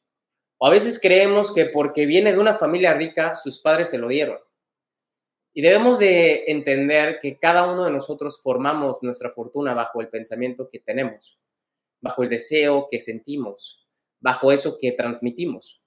[0.58, 4.10] O a veces creemos que porque viene de una familia rica, sus padres se lo
[4.10, 4.38] dieron.
[5.58, 10.70] Y debemos de entender que cada uno de nosotros formamos nuestra fortuna bajo el pensamiento
[10.70, 11.40] que tenemos,
[12.00, 13.84] bajo el deseo que sentimos,
[14.20, 15.82] bajo eso que transmitimos.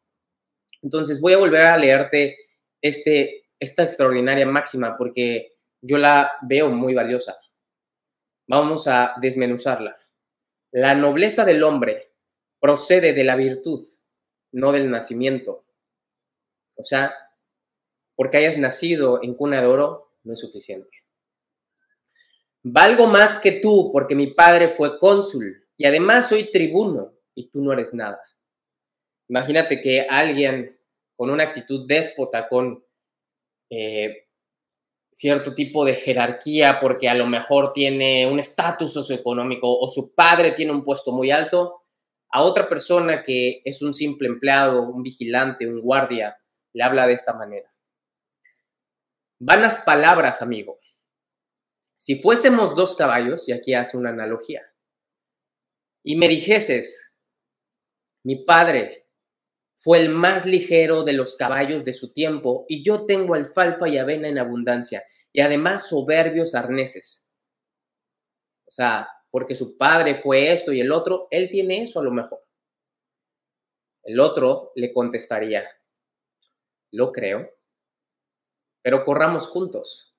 [0.82, 2.36] Entonces voy a volver a leerte
[2.82, 7.38] este, esta extraordinaria máxima porque yo la veo muy valiosa.
[8.48, 9.96] Vamos a desmenuzarla.
[10.72, 12.10] La nobleza del hombre
[12.58, 13.80] procede de la virtud,
[14.50, 15.64] no del nacimiento.
[16.74, 17.14] O sea,
[18.20, 20.90] porque hayas nacido en cuna de oro no es suficiente.
[22.62, 27.64] Valgo más que tú porque mi padre fue cónsul y además soy tribuno y tú
[27.64, 28.20] no eres nada.
[29.30, 30.78] Imagínate que alguien
[31.16, 32.84] con una actitud déspota, con
[33.70, 34.28] eh,
[35.10, 40.52] cierto tipo de jerarquía porque a lo mejor tiene un estatus socioeconómico o su padre
[40.52, 41.84] tiene un puesto muy alto,
[42.30, 46.36] a otra persona que es un simple empleado, un vigilante, un guardia,
[46.74, 47.69] le habla de esta manera.
[49.42, 50.78] Vanas palabras, amigo.
[51.96, 54.70] Si fuésemos dos caballos, y aquí hace una analogía,
[56.02, 57.16] y me dijeses,
[58.22, 59.08] mi padre
[59.74, 63.96] fue el más ligero de los caballos de su tiempo, y yo tengo alfalfa y
[63.96, 67.32] avena en abundancia, y además soberbios arneses.
[68.66, 72.10] O sea, porque su padre fue esto y el otro, él tiene eso a lo
[72.10, 72.44] mejor.
[74.02, 75.66] El otro le contestaría,
[76.90, 77.48] lo creo,
[78.82, 80.16] pero corramos juntos.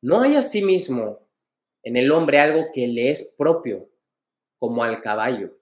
[0.00, 1.28] No hay asimismo
[1.82, 3.88] en el hombre algo que le es propio,
[4.58, 5.58] como al caballo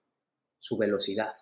[0.59, 1.33] su velocidad.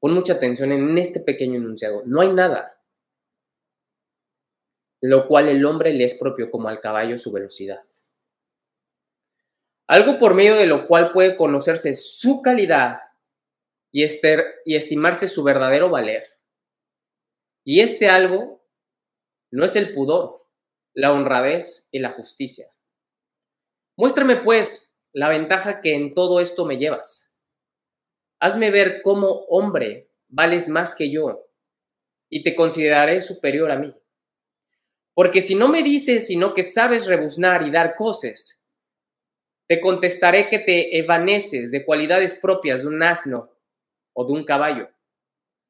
[0.00, 2.02] Pon mucha atención en este pequeño enunciado.
[2.06, 2.80] No hay nada,
[5.02, 7.82] lo cual el hombre le es propio como al caballo su velocidad.
[9.86, 12.98] Algo por medio de lo cual puede conocerse su calidad
[13.92, 14.04] y,
[14.64, 16.39] y estimarse su verdadero valer.
[17.64, 18.64] Y este algo
[19.50, 20.46] no es el pudor,
[20.94, 22.72] la honradez y la justicia.
[23.96, 27.30] Muéstrame pues la ventaja que en todo esto me llevas
[28.42, 31.46] Hazme ver cómo hombre vales más que yo
[32.30, 33.94] y te consideraré superior a mí.
[35.12, 38.66] Porque si no me dices, sino que sabes rebuznar y dar cosas,
[39.66, 43.50] te contestaré que te evaneces de cualidades propias de un asno
[44.14, 44.88] o de un caballo,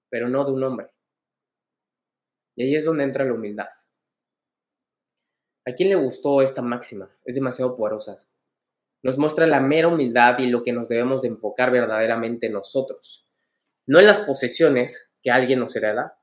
[0.08, 0.90] pero no de un hombre.
[2.60, 3.68] Y ahí es donde entra la humildad.
[5.66, 7.10] ¿A quién le gustó esta máxima?
[7.24, 8.22] Es demasiado poderosa
[9.02, 13.26] nos muestra la mera humildad y lo que nos debemos de enfocar verdaderamente nosotros,
[13.86, 16.18] no en las posesiones que alguien nos hereda,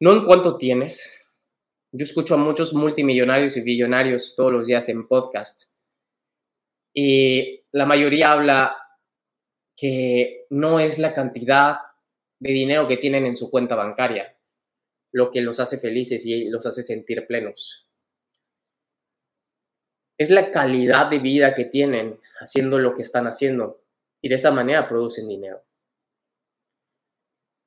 [0.00, 1.20] no en cuánto tienes.
[1.92, 5.72] Yo escucho a muchos multimillonarios y billonarios todos los días en podcast
[6.92, 8.76] y la mayoría habla
[9.76, 11.78] que no es la cantidad
[12.38, 14.36] de dinero que tienen en su cuenta bancaria
[15.14, 17.84] lo que los hace felices y los hace sentir plenos
[20.18, 23.80] es la calidad de vida que tienen haciendo lo que están haciendo
[24.20, 25.62] y de esa manera producen dinero.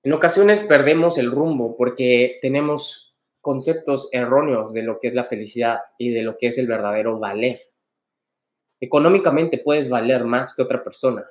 [0.03, 5.79] En ocasiones perdemos el rumbo porque tenemos conceptos erróneos de lo que es la felicidad
[5.97, 7.61] y de lo que es el verdadero valer.
[8.79, 11.25] Económicamente puedes valer más que otra persona,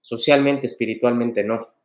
[0.00, 1.75] socialmente, espiritualmente no.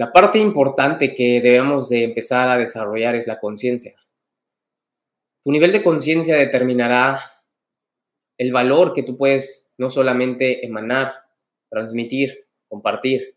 [0.00, 3.94] La parte importante que debemos de empezar a desarrollar es la conciencia.
[5.42, 7.20] Tu nivel de conciencia determinará
[8.38, 11.12] el valor que tú puedes no solamente emanar,
[11.68, 13.36] transmitir, compartir,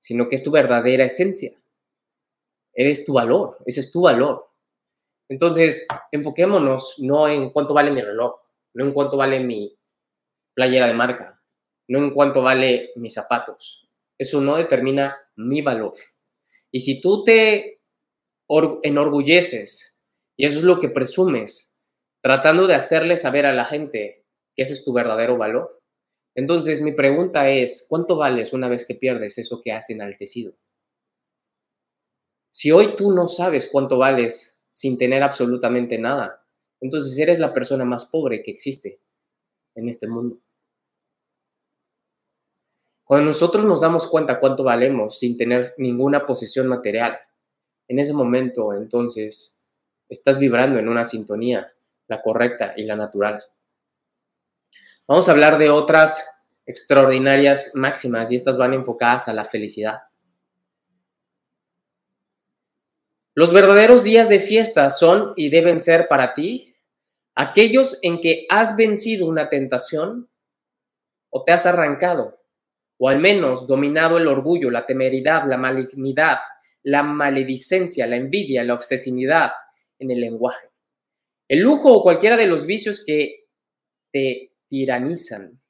[0.00, 1.52] sino que es tu verdadera esencia.
[2.72, 4.48] Eres tu valor, ese es tu valor.
[5.28, 8.34] Entonces, enfoquémonos no en cuánto vale mi reloj,
[8.72, 9.78] no en cuánto vale mi
[10.54, 11.42] playera de marca,
[11.86, 13.86] no en cuánto vale mis zapatos.
[14.16, 15.94] Eso no determina mi valor.
[16.70, 17.80] Y si tú te
[18.82, 19.98] enorgulleces
[20.36, 21.76] y eso es lo que presumes,
[22.22, 25.80] tratando de hacerle saber a la gente que ese es tu verdadero valor.
[26.34, 30.54] Entonces, mi pregunta es, ¿cuánto vales una vez que pierdes eso que has enaltecido?
[32.50, 36.44] Si hoy tú no sabes cuánto vales sin tener absolutamente nada,
[36.80, 39.00] entonces eres la persona más pobre que existe
[39.74, 40.40] en este mundo.
[43.08, 47.18] Cuando nosotros nos damos cuenta cuánto valemos sin tener ninguna posesión material,
[47.88, 49.62] en ese momento entonces
[50.10, 51.72] estás vibrando en una sintonía,
[52.06, 53.42] la correcta y la natural.
[55.06, 60.02] Vamos a hablar de otras extraordinarias máximas y estas van enfocadas a la felicidad.
[63.32, 66.76] Los verdaderos días de fiesta son y deben ser para ti
[67.34, 70.28] aquellos en que has vencido una tentación
[71.30, 72.37] o te has arrancado,
[72.98, 76.38] o al menos dominado el orgullo, la temeridad, la malignidad,
[76.82, 79.50] la maledicencia, la envidia, la obsesividad
[79.98, 80.68] en el lenguaje.
[81.48, 83.46] El lujo o cualquiera de los vicios que
[84.12, 85.60] te tiranizan.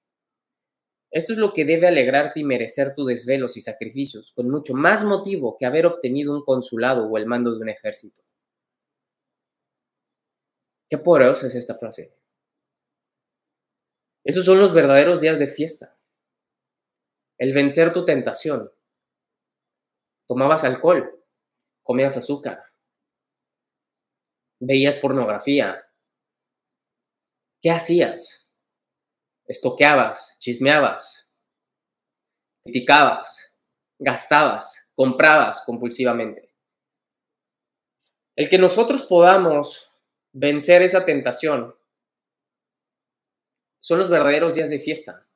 [1.10, 5.04] Esto es lo que debe alegrarte y merecer tus desvelos y sacrificios, con mucho más
[5.04, 8.22] motivo que haber obtenido un consulado o el mando de un ejército.
[10.90, 12.14] Qué poderosa es esta frase.
[14.24, 15.97] Esos son los verdaderos días de fiesta.
[17.39, 18.72] El vencer tu tentación.
[20.26, 21.24] Tomabas alcohol,
[21.84, 22.64] comías azúcar,
[24.59, 25.86] veías pornografía.
[27.62, 28.51] ¿Qué hacías?
[29.47, 31.30] Estoqueabas, chismeabas,
[32.62, 33.57] criticabas,
[33.99, 36.55] gastabas, comprabas compulsivamente.
[38.34, 39.93] El que nosotros podamos
[40.32, 41.74] vencer esa tentación
[43.80, 45.27] son los verdaderos días de fiesta.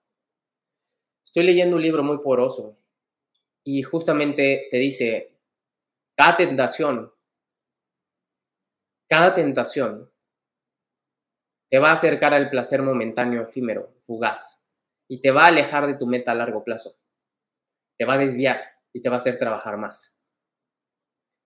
[1.25, 2.79] Estoy leyendo un libro muy poroso
[3.65, 5.39] y justamente te dice,
[6.17, 7.13] cada tentación,
[9.09, 10.13] cada tentación
[11.71, 14.63] te va a acercar al placer momentáneo, efímero, fugaz,
[15.09, 16.99] y te va a alejar de tu meta a largo plazo.
[17.99, 18.61] Te va a desviar
[18.93, 20.19] y te va a hacer trabajar más.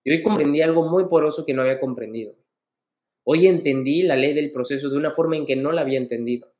[0.03, 2.35] Y hoy comprendí algo muy poroso que no había comprendido.
[3.25, 6.53] Hoy entendí la ley del proceso de una forma en que no la había entendido.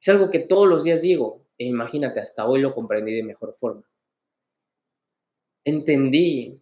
[0.00, 3.52] Es algo que todos los días digo, e imagínate, hasta hoy lo comprendí de mejor
[3.52, 3.84] forma.
[5.62, 6.58] Entendí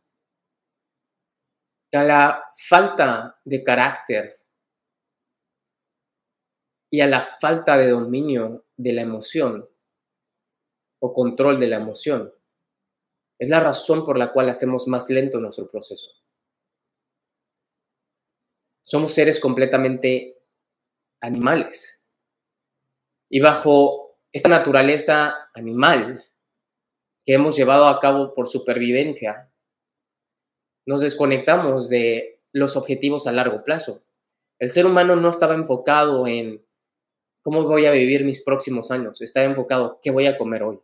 [1.89, 4.43] que a la falta de carácter
[6.91, 9.71] y a la falta de dominio de la emoción
[11.01, 12.35] o control de la emoción
[13.39, 16.11] es la razón por la cual hacemos más lento nuestro proceso.
[18.83, 20.43] Somos seres completamente
[21.21, 22.05] animales
[23.31, 26.25] y bajo esta naturaleza animal
[27.25, 29.51] que hemos llevado a cabo por supervivencia,
[30.87, 34.03] nos desconectamos de los objetivos a largo plazo.
[34.59, 36.65] El ser humano no estaba enfocado en
[37.43, 40.81] cómo voy a vivir mis próximos años, estaba enfocado qué voy a comer hoy.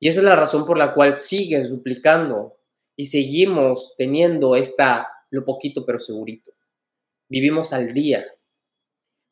[0.00, 2.58] Y esa es la razón por la cual sigues duplicando
[2.96, 6.52] y seguimos teniendo esta, lo poquito pero segurito.
[7.28, 8.26] Vivimos al día.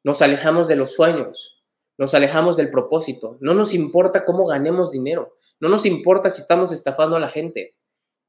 [0.05, 1.58] Nos alejamos de los sueños,
[1.99, 3.37] nos alejamos del propósito.
[3.41, 5.37] No nos importa cómo ganemos dinero.
[5.61, 7.77] No nos importa si estamos estafando a la gente.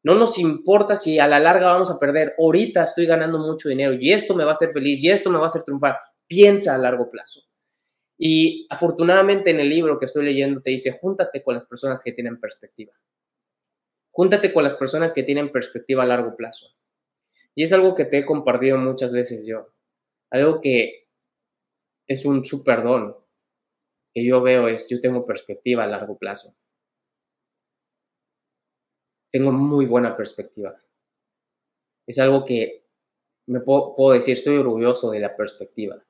[0.01, 2.33] No nos importa si a la larga vamos a perder.
[2.39, 5.37] Ahorita estoy ganando mucho dinero y esto me va a hacer feliz y esto me
[5.37, 5.97] va a hacer triunfar.
[6.25, 7.41] Piensa a largo plazo.
[8.17, 12.11] Y afortunadamente en el libro que estoy leyendo te dice, júntate con las personas que
[12.11, 12.93] tienen perspectiva.
[14.11, 16.67] Júntate con las personas que tienen perspectiva a largo plazo.
[17.53, 19.67] Y es algo que te he compartido muchas veces yo.
[20.31, 21.07] Algo que
[22.07, 23.15] es un super don
[24.13, 26.55] que yo veo es, yo tengo perspectiva a largo plazo.
[29.31, 30.75] Tengo muy buena perspectiva.
[32.07, 32.87] Es algo que
[33.45, 36.03] me puedo, puedo decir, estoy orgulloso de la perspectiva.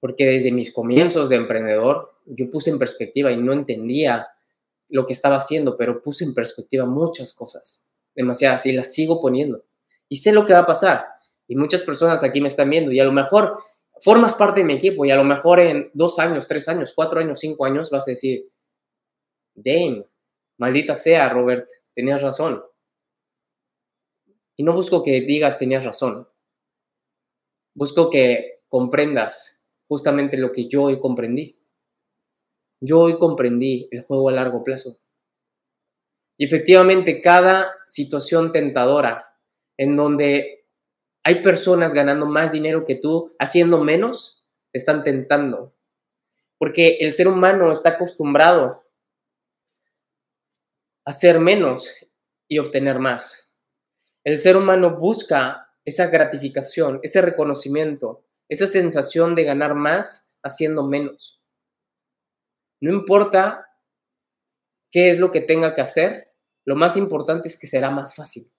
[0.00, 4.28] Porque desde mis comienzos de emprendedor, yo puse en perspectiva y no entendía
[4.88, 9.64] lo que estaba haciendo, pero puse en perspectiva muchas cosas, demasiadas, y las sigo poniendo.
[10.08, 11.06] Y sé lo que va a pasar.
[11.48, 13.58] Y muchas personas aquí me están viendo y a lo mejor
[14.02, 17.20] formas parte de mi equipo y a lo mejor en dos años, tres años, cuatro
[17.20, 18.50] años, cinco años vas a decir,
[19.54, 20.04] damn,
[20.58, 22.62] maldita sea, Robert, tenías razón.
[24.56, 26.28] Y no busco que digas tenías razón.
[27.74, 31.58] Busco que comprendas justamente lo que yo hoy comprendí.
[32.80, 34.98] Yo hoy comprendí el juego a largo plazo.
[36.36, 39.38] Y efectivamente, cada situación tentadora
[39.76, 40.61] en donde
[41.24, 45.74] hay personas ganando más dinero que tú, haciendo menos, te están tentando.
[46.58, 48.84] Porque el ser humano está acostumbrado
[51.04, 51.94] a hacer menos
[52.48, 53.54] y obtener más.
[54.24, 61.40] El ser humano busca esa gratificación, ese reconocimiento, esa sensación de ganar más haciendo menos.
[62.80, 63.68] No importa
[64.90, 66.32] qué es lo que tenga que hacer,
[66.64, 68.52] lo más importante es que será más fácil.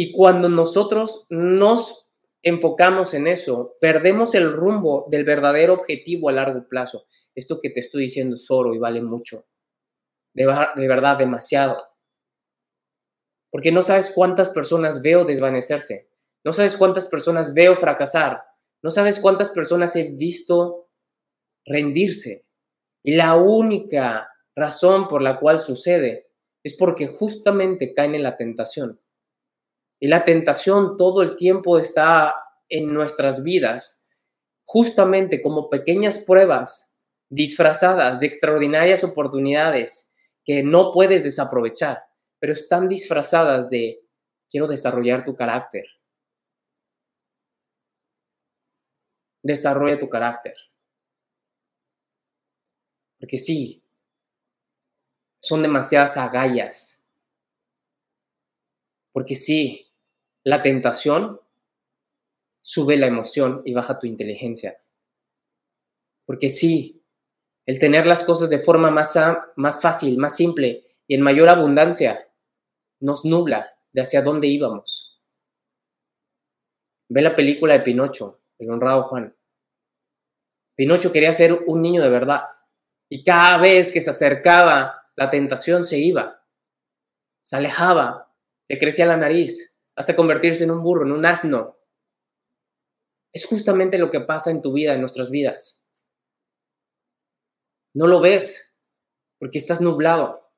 [0.00, 2.08] Y cuando nosotros nos
[2.44, 7.06] enfocamos en eso, perdemos el rumbo del verdadero objetivo a largo plazo.
[7.34, 9.48] Esto que te estoy diciendo es oro y vale mucho.
[10.34, 10.44] De,
[10.76, 11.82] de verdad, demasiado.
[13.50, 16.08] Porque no sabes cuántas personas veo desvanecerse.
[16.44, 18.44] No sabes cuántas personas veo fracasar.
[18.84, 20.92] No sabes cuántas personas he visto
[21.66, 22.46] rendirse.
[23.02, 26.30] Y la única razón por la cual sucede
[26.62, 29.00] es porque justamente caen en la tentación.
[30.00, 32.34] Y la tentación todo el tiempo está
[32.68, 34.06] en nuestras vidas
[34.64, 36.94] justamente como pequeñas pruebas
[37.30, 42.04] disfrazadas de extraordinarias oportunidades que no puedes desaprovechar,
[42.38, 44.00] pero están disfrazadas de
[44.50, 45.84] quiero desarrollar tu carácter.
[49.42, 50.54] Desarrolla tu carácter.
[53.18, 53.82] Porque sí,
[55.40, 57.06] son demasiadas agallas.
[59.12, 59.87] Porque sí,
[60.48, 61.42] la tentación
[62.62, 64.82] sube la emoción y baja tu inteligencia.
[66.24, 67.04] Porque sí,
[67.66, 69.14] el tener las cosas de forma más,
[69.56, 72.32] más fácil, más simple y en mayor abundancia
[72.98, 75.20] nos nubla de hacia dónde íbamos.
[77.10, 79.36] Ve la película de Pinocho, el honrado Juan.
[80.76, 82.44] Pinocho quería ser un niño de verdad
[83.10, 86.42] y cada vez que se acercaba, la tentación se iba,
[87.42, 88.32] se alejaba,
[88.66, 91.76] le crecía la nariz, hasta convertirse en un burro, en un asno.
[93.32, 95.84] Es justamente lo que pasa en tu vida, en nuestras vidas.
[97.94, 98.76] No lo ves
[99.40, 100.52] porque estás nublado.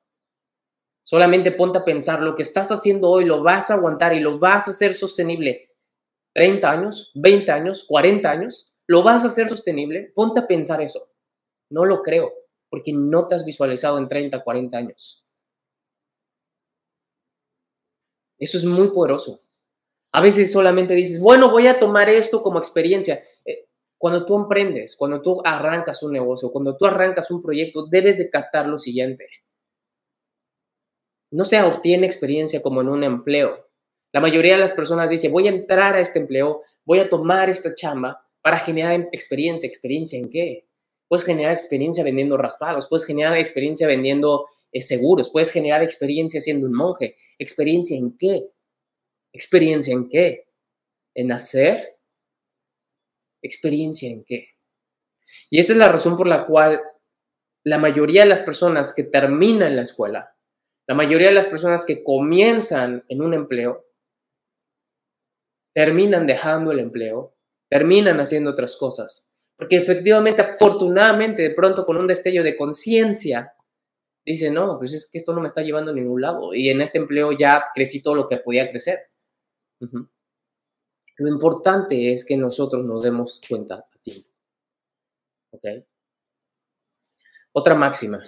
[1.03, 4.37] Solamente ponte a pensar, lo que estás haciendo hoy lo vas a aguantar y lo
[4.37, 5.71] vas a hacer sostenible.
[6.35, 10.11] 30 años, 20 años, 40 años, lo vas a hacer sostenible.
[10.13, 11.11] Ponte a pensar eso.
[11.71, 12.31] No lo creo
[12.69, 15.20] porque no te has visualizado en 30, 40 años.
[18.41, 19.41] Eso es muy poderoso.
[20.11, 23.23] A veces solamente dices, bueno, voy a tomar esto como experiencia.
[23.45, 28.17] Eh, cuando tú emprendes, cuando tú arrancas un negocio, cuando tú arrancas un proyecto, debes
[28.17, 29.27] de captar lo siguiente.
[31.31, 33.69] No se obtiene experiencia como en un empleo.
[34.11, 37.49] La mayoría de las personas dice, voy a entrar a este empleo, voy a tomar
[37.49, 39.67] esta chamba para generar experiencia.
[39.67, 40.67] ¿Experiencia en qué?
[41.11, 44.47] puedes generar experiencia vendiendo raspados, puedes generar experiencia vendiendo
[44.79, 47.17] seguros, puedes generar experiencia siendo un monje.
[47.37, 48.51] ¿Experiencia en qué?
[49.33, 50.47] ¿Experiencia en qué?
[51.13, 51.99] ¿En hacer?
[53.41, 54.49] ¿Experiencia en qué?
[55.49, 56.81] Y esa es la razón por la cual
[57.65, 60.37] la mayoría de las personas que terminan la escuela,
[60.87, 63.87] la mayoría de las personas que comienzan en un empleo,
[65.73, 67.35] terminan dejando el empleo,
[67.69, 73.53] terminan haciendo otras cosas porque efectivamente, afortunadamente, de pronto con un destello de conciencia,
[74.25, 76.53] dice, no, pues es que esto no me está llevando a ningún lado.
[76.53, 78.97] Y en este empleo ya crecí todo lo que podía crecer.
[79.79, 84.29] Lo importante es que nosotros nos demos cuenta a tiempo.
[85.51, 85.65] ¿Ok?
[87.53, 88.23] Otra máxima.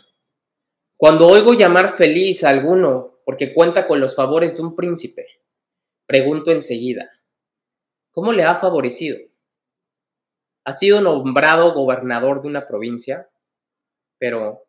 [0.98, 5.26] Cuando oigo llamar feliz a alguno porque cuenta con los favores de un príncipe,
[6.06, 7.10] pregunto enseguida,
[8.12, 9.18] ¿cómo le ha favorecido?
[10.66, 13.30] ha sido nombrado gobernador de una provincia,
[14.18, 14.66] pero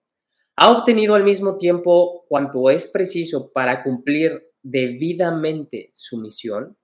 [0.57, 6.79] ha obtenido al mismo tiempo cuanto es preciso para cumplir debidamente su misión.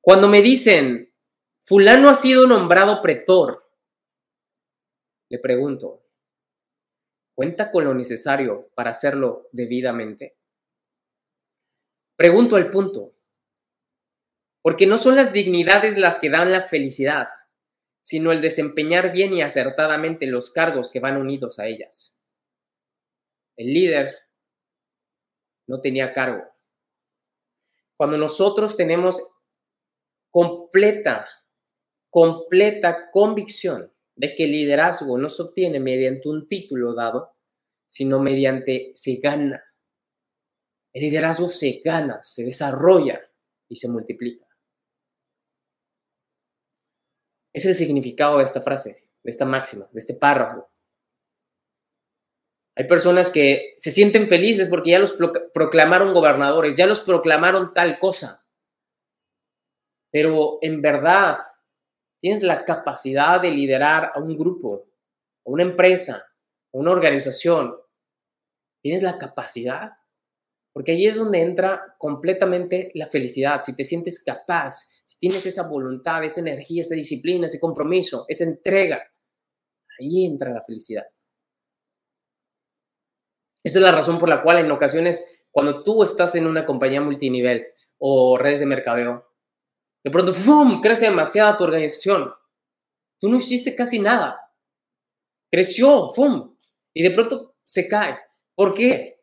[0.00, 1.12] Cuando me dicen,
[1.62, 3.64] fulano ha sido nombrado pretor,
[5.28, 6.06] le pregunto,
[7.34, 10.38] ¿cuenta con lo necesario para hacerlo debidamente?
[12.16, 13.16] Pregunto al punto,
[14.62, 17.28] porque no son las dignidades las que dan la felicidad,
[18.02, 22.13] sino el desempeñar bien y acertadamente los cargos que van unidos a ellas.
[23.56, 24.16] El líder
[25.66, 26.42] no tenía cargo.
[27.96, 29.22] Cuando nosotros tenemos
[30.30, 31.28] completa,
[32.10, 37.36] completa convicción de que el liderazgo no se obtiene mediante un título dado,
[37.88, 39.62] sino mediante se gana.
[40.92, 43.20] El liderazgo se gana, se desarrolla
[43.68, 44.46] y se multiplica.
[47.52, 50.68] Es el significado de esta frase, de esta máxima, de este párrafo.
[52.76, 55.16] Hay personas que se sienten felices porque ya los
[55.52, 58.44] proclamaron gobernadores, ya los proclamaron tal cosa.
[60.10, 61.38] Pero en verdad,
[62.18, 64.86] tienes la capacidad de liderar a un grupo,
[65.46, 66.26] a una empresa,
[66.72, 67.76] a una organización.
[68.82, 69.90] Tienes la capacidad.
[70.72, 73.62] Porque ahí es donde entra completamente la felicidad.
[73.62, 78.42] Si te sientes capaz, si tienes esa voluntad, esa energía, esa disciplina, ese compromiso, esa
[78.42, 79.00] entrega,
[80.00, 81.04] ahí entra la felicidad.
[83.64, 87.00] Esa es la razón por la cual en ocasiones, cuando tú estás en una compañía
[87.00, 87.66] multinivel
[87.98, 89.26] o redes de mercadeo,
[90.04, 92.30] de pronto, ¡fum!, crece demasiado tu organización.
[93.18, 94.52] Tú no hiciste casi nada.
[95.50, 96.56] Creció, ¡fum!
[96.92, 98.18] Y de pronto se cae.
[98.54, 99.22] ¿Por qué?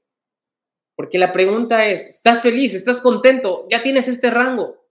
[0.96, 2.74] Porque la pregunta es, ¿estás feliz?
[2.74, 3.68] ¿Estás contento?
[3.70, 4.88] Ya tienes este rango.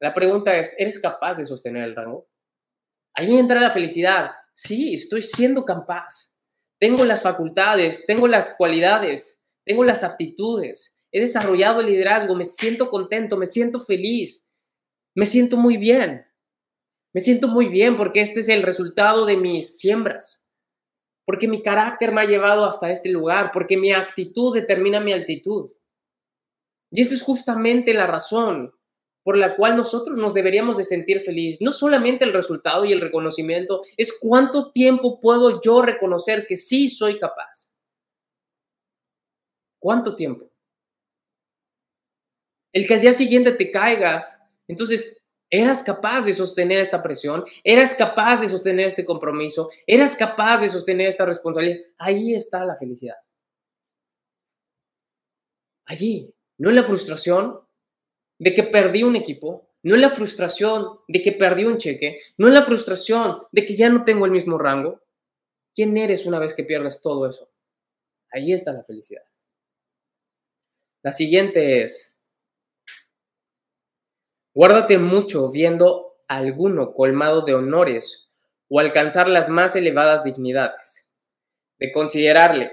[0.00, 2.28] La pregunta es, ¿eres capaz de sostener el rango?
[3.14, 4.32] Ahí entra la felicidad.
[4.52, 6.33] Sí, estoy siendo capaz.
[6.84, 11.00] Tengo las facultades, tengo las cualidades, tengo las aptitudes.
[11.10, 14.50] He desarrollado el liderazgo, me siento contento, me siento feliz,
[15.14, 16.26] me siento muy bien.
[17.14, 20.50] Me siento muy bien porque este es el resultado de mis siembras,
[21.24, 25.70] porque mi carácter me ha llevado hasta este lugar, porque mi actitud determina mi altitud.
[26.90, 28.73] Y esa es justamente la razón
[29.24, 31.60] por la cual nosotros nos deberíamos de sentir felices.
[31.60, 36.88] No solamente el resultado y el reconocimiento, es cuánto tiempo puedo yo reconocer que sí
[36.88, 37.72] soy capaz.
[39.80, 40.50] ¿Cuánto tiempo?
[42.72, 47.44] El que al día siguiente te caigas, entonces, ¿eras capaz de sostener esta presión?
[47.62, 49.70] ¿Eras capaz de sostener este compromiso?
[49.86, 51.80] ¿Eras capaz de sostener esta responsabilidad?
[51.98, 53.16] Ahí está la felicidad.
[55.86, 57.60] Allí, no en la frustración,
[58.44, 62.46] de que perdí un equipo, no es la frustración de que perdí un cheque, no
[62.46, 65.00] es la frustración de que ya no tengo el mismo rango.
[65.74, 67.50] ¿Quién eres una vez que pierdes todo eso?
[68.30, 69.22] Ahí está la felicidad.
[71.02, 72.18] La siguiente es,
[74.52, 78.30] guárdate mucho viendo a alguno colmado de honores
[78.68, 81.10] o alcanzar las más elevadas dignidades,
[81.78, 82.72] de considerarle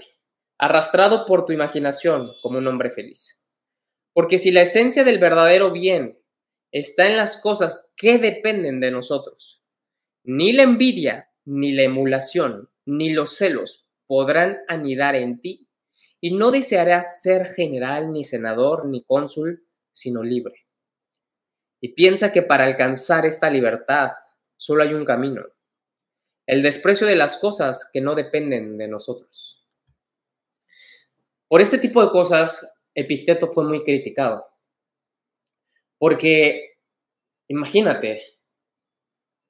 [0.57, 3.40] arrastrado por tu imaginación como un hombre feliz.
[4.13, 6.19] Porque si la esencia del verdadero bien
[6.71, 9.63] está en las cosas que dependen de nosotros,
[10.23, 15.69] ni la envidia, ni la emulación, ni los celos podrán anidar en ti,
[16.19, 20.67] y no desearás ser general, ni senador, ni cónsul, sino libre.
[21.79, 24.11] Y piensa que para alcanzar esta libertad
[24.55, 25.43] solo hay un camino,
[26.45, 29.67] el desprecio de las cosas que no dependen de nosotros.
[31.47, 34.45] Por este tipo de cosas Epicteto fue muy criticado.
[35.97, 36.77] Porque,
[37.47, 38.21] imagínate,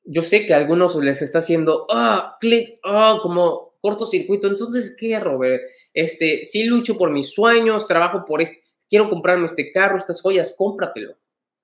[0.03, 4.47] yo sé que a algunos les está haciendo, ah, clic, ah, como cortocircuito.
[4.47, 5.61] Entonces, ¿qué, Robert?
[5.93, 10.55] Este, sí lucho por mis sueños, trabajo por este, quiero comprarme este carro, estas joyas,
[10.57, 11.17] cómpratelo,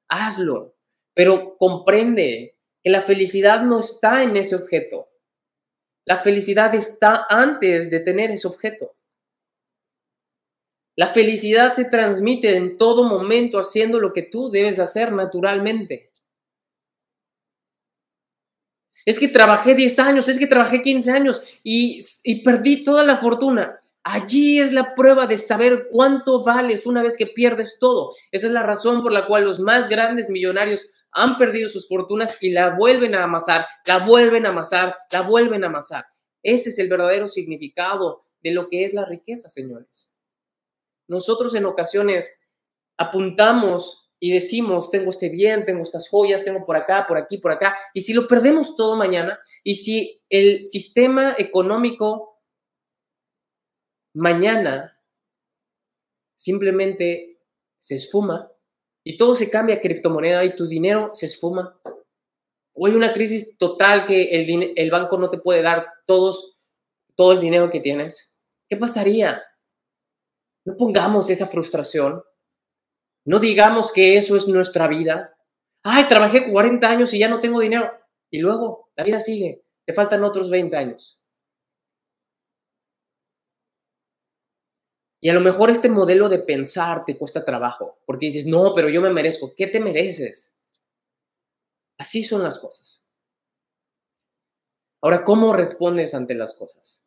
[0.08, 0.76] hazlo.
[1.14, 5.10] Pero comprende que la felicidad no está en ese objeto.
[6.06, 8.96] La felicidad está antes de tener ese objeto.
[10.98, 16.12] La felicidad se transmite en todo momento haciendo lo que tú debes hacer naturalmente.
[19.06, 23.16] Es que trabajé 10 años, es que trabajé 15 años y, y, perdí toda la
[23.16, 23.80] fortuna.
[24.04, 28.14] Allí es la prueba de saber cuánto vales una vez que pierdes todo.
[28.32, 32.42] Esa es la razón por la cual los más grandes millonarios han perdido sus fortunas
[32.42, 36.08] y la vuelven a amasar, la vuelven a amasar, la vuelven a amasar.
[36.42, 40.17] Ese es el verdadero significado de lo que es la riqueza, señores.
[41.08, 42.40] Nosotros en ocasiones
[42.98, 47.52] apuntamos y decimos, tengo este bien, tengo estas joyas, tengo por acá, por aquí, por
[47.52, 52.42] acá, y si lo perdemos todo mañana, y si el sistema económico
[54.16, 55.00] mañana
[56.36, 57.40] simplemente
[57.80, 58.52] se esfuma
[59.04, 61.80] y todo se cambia a criptomoneda y tu dinero se esfuma,
[62.74, 64.30] o hay una crisis total que
[64.76, 66.60] el, banco no te puede dar todos,
[67.16, 68.34] todo el dinero que tienes,
[68.70, 69.42] ¿qué pasaría?
[70.68, 72.22] No pongamos esa frustración.
[73.24, 75.34] No digamos que eso es nuestra vida.
[75.82, 77.90] Ay, trabajé 40 años y ya no tengo dinero.
[78.30, 79.64] Y luego, la vida sigue.
[79.86, 81.24] Te faltan otros 20 años.
[85.22, 88.90] Y a lo mejor este modelo de pensar te cuesta trabajo, porque dices, no, pero
[88.90, 89.56] yo me merezco.
[89.56, 90.54] ¿Qué te mereces?
[91.98, 93.06] Así son las cosas.
[95.02, 97.06] Ahora, ¿cómo respondes ante las cosas?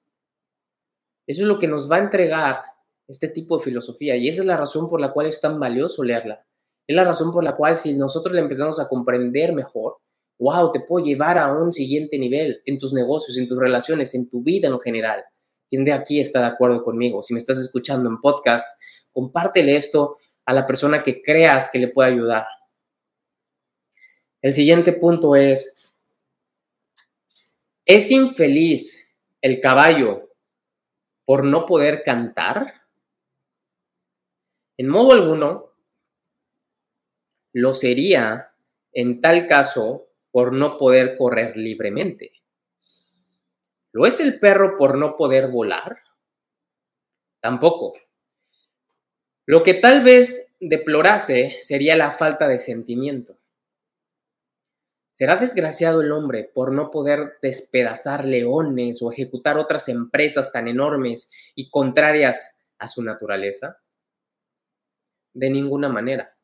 [1.27, 2.70] Eso es lo que nos va a entregar
[3.11, 4.17] este tipo de filosofía.
[4.17, 6.47] Y esa es la razón por la cual es tan valioso leerla.
[6.87, 9.99] Es la razón por la cual si nosotros la empezamos a comprender mejor,
[10.39, 14.29] wow, te puedo llevar a un siguiente nivel en tus negocios, en tus relaciones, en
[14.29, 15.25] tu vida en general.
[15.69, 17.23] ¿Quién de aquí está de acuerdo conmigo?
[17.23, 18.67] Si me estás escuchando en podcast,
[19.13, 22.47] compártele esto a la persona que creas que le pueda ayudar.
[24.43, 25.95] El siguiente punto es,
[27.85, 29.09] ¿es infeliz
[29.43, 30.31] el caballo
[31.25, 32.80] por no poder cantar?
[34.81, 35.75] En modo alguno,
[37.53, 38.55] lo sería
[38.95, 42.33] en tal caso por no poder correr libremente.
[43.93, 45.99] ¿Lo es el perro por no poder volar?
[47.43, 47.93] Tampoco.
[49.45, 53.37] Lo que tal vez deplorase sería la falta de sentimiento.
[55.11, 61.31] ¿Será desgraciado el hombre por no poder despedazar leones o ejecutar otras empresas tan enormes
[61.55, 63.83] y contrarias a su naturaleza?
[65.33, 66.37] De ninguna manera,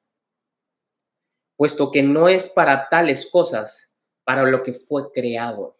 [1.56, 3.92] puesto que no es para tales cosas
[4.24, 5.76] para lo que fue creado.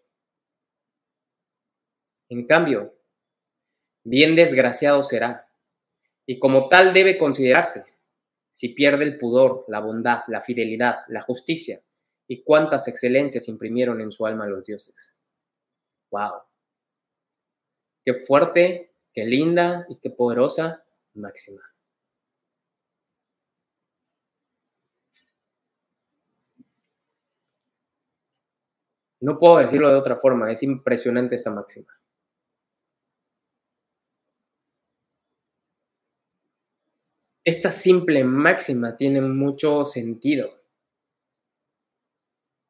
[2.29, 2.97] En cambio,
[4.05, 5.49] bien desgraciado será,
[6.27, 7.85] y como tal debe considerarse,
[8.51, 11.83] si pierde el pudor, la bondad, la fidelidad, la justicia
[12.27, 15.15] y cuántas excelencias imprimieron en su alma los dioses.
[16.11, 16.43] ¡Wow!
[18.05, 20.85] Qué fuerte, qué linda y qué poderosa
[21.15, 21.63] máxima.
[29.21, 31.93] No puedo decirlo de otra forma, es impresionante esta máxima.
[37.45, 40.51] Esta simple máxima tiene mucho sentido.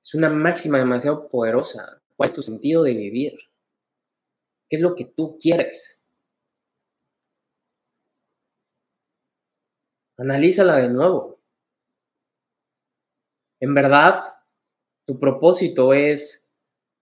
[0.02, 2.00] Es una máxima demasiado poderosa.
[2.14, 3.38] ¿Cuál es tu sentido de vivir?
[4.68, 6.02] ¿Qué es lo que tú quieres?
[10.18, 11.38] Analízala de nuevo.
[13.60, 14.22] En verdad,
[15.06, 16.50] tu propósito es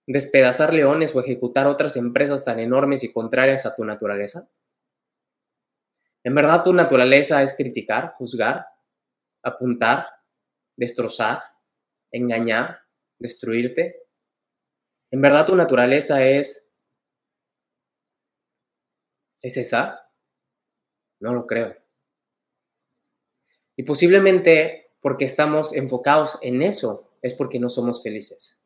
[0.06, 4.50] despedazar leones o ejecutar otras empresas tan enormes y contrarias a tu naturaleza.
[6.22, 8.66] En verdad tu naturaleza es criticar, juzgar,
[9.42, 10.06] apuntar,
[10.76, 11.42] destrozar,
[12.10, 12.80] engañar,
[13.18, 14.02] destruirte.
[15.10, 16.72] En verdad tu naturaleza es...
[19.40, 20.10] ¿Es esa?
[21.20, 21.76] No lo creo.
[23.76, 28.62] Y posiblemente porque estamos enfocados en eso es porque no somos felices.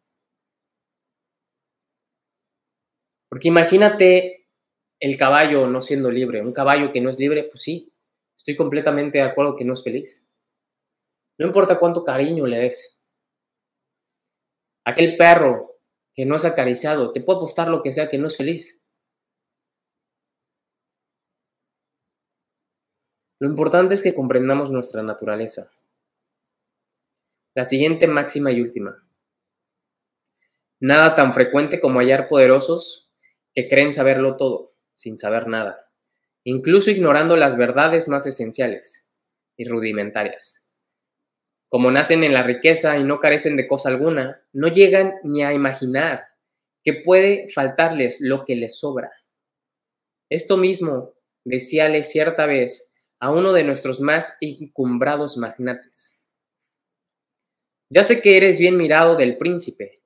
[3.31, 4.49] Porque imagínate
[5.01, 7.93] el caballo no siendo libre, un caballo que no es libre, pues sí,
[8.37, 10.29] estoy completamente de acuerdo que no es feliz.
[11.39, 12.99] No importa cuánto cariño le des.
[14.85, 15.77] Aquel perro
[16.17, 18.83] que no es acariciado, te puede apostar lo que sea que no es feliz.
[23.41, 25.71] Lo importante es que comprendamos nuestra naturaleza.
[27.59, 29.05] La siguiente máxima y última.
[30.79, 33.11] Nada tan frecuente como hallar poderosos
[33.53, 35.91] que creen saberlo todo sin saber nada,
[36.45, 39.13] incluso ignorando las verdades más esenciales
[39.57, 40.69] y rudimentarias.
[41.69, 45.53] Como nacen en la riqueza y no carecen de cosa alguna, no llegan ni a
[45.53, 46.29] imaginar
[46.85, 49.11] que puede faltarles lo que les sobra.
[50.31, 56.18] Esto mismo decíale cierta vez a uno de nuestros más encumbrados magnates.
[57.91, 60.03] Ya sé que eres bien mirado del príncipe,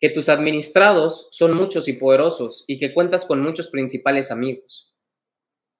[0.00, 4.94] que tus administrados son muchos y poderosos y que cuentas con muchos principales amigos.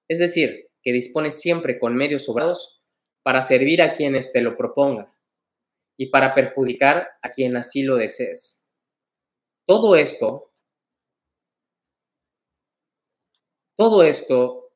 [0.07, 2.83] Es decir, que dispones siempre con medios sobrados
[3.23, 5.07] para servir a quienes te lo proponga
[5.97, 8.63] y para perjudicar a quien así lo desees.
[9.65, 10.53] Todo esto,
[13.75, 14.71] todo esto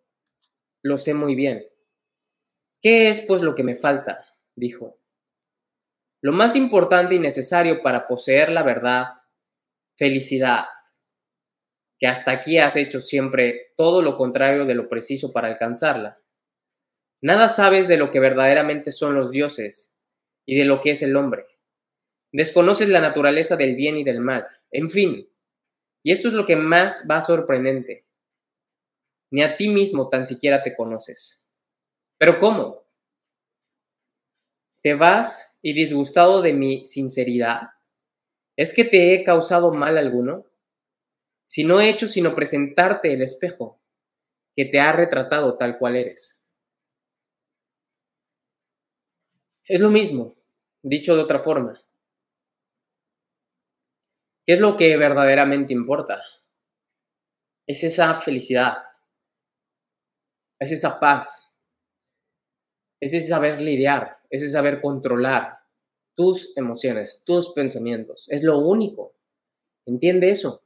[0.84, 1.66] lo sé muy bien.
[2.82, 4.26] ¿Qué es pues lo que me falta?
[4.56, 5.01] dijo.
[6.22, 9.08] Lo más importante y necesario para poseer la verdad
[9.98, 10.66] felicidad,
[12.00, 16.20] que hasta aquí has hecho siempre todo lo contrario de lo preciso para alcanzarla.
[17.22, 19.94] Nada sabes de lo que verdaderamente son los dioses
[20.46, 21.46] y de lo que es el hombre.
[22.32, 24.48] Desconoces la naturaleza del bien y del mal.
[24.72, 25.30] En fin,
[26.04, 28.08] y esto es lo que más va sorprendente.
[29.32, 31.46] Ni a ti mismo tan siquiera te conoces.
[32.18, 32.81] ¿Pero cómo?
[34.82, 37.70] ¿Te vas y disgustado de mi sinceridad?
[38.58, 40.48] ¿Es que te he causado mal alguno?
[41.48, 43.80] Si no he hecho sino presentarte el espejo
[44.56, 46.44] que te ha retratado tal cual eres.
[49.66, 50.36] Es lo mismo,
[50.82, 51.80] dicho de otra forma.
[54.46, 56.22] ¿Qué es lo que verdaderamente importa?
[57.68, 58.78] Es esa felicidad,
[60.60, 61.52] es esa paz,
[63.00, 65.60] es ese saber lidiar, es saber controlar,
[66.16, 68.30] tus emociones, tus pensamientos.
[68.30, 69.16] Es lo único.
[69.86, 70.64] Entiende eso.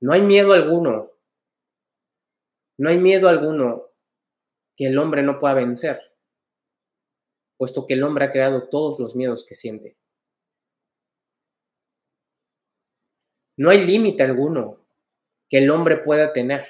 [0.00, 1.10] No hay miedo alguno.
[2.78, 3.90] No hay miedo alguno
[4.76, 6.00] que el hombre no pueda vencer,
[7.58, 9.98] puesto que el hombre ha creado todos los miedos que siente.
[13.58, 14.86] No hay límite alguno
[15.50, 16.66] que el hombre pueda tener,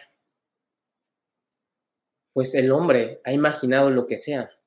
[2.33, 4.60] pues el hombre ha imaginado lo que sea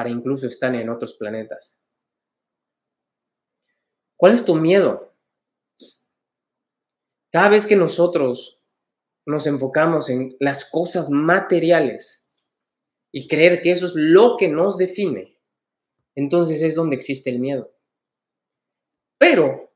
[0.00, 1.78] para incluso estar en otros planetas.
[4.16, 5.14] ¿Cuál es tu miedo?
[7.30, 8.62] Cada vez que nosotros
[9.26, 12.30] nos enfocamos en las cosas materiales
[13.12, 15.38] y creer que eso es lo que nos define,
[16.14, 17.76] entonces es donde existe el miedo.
[19.18, 19.70] Pero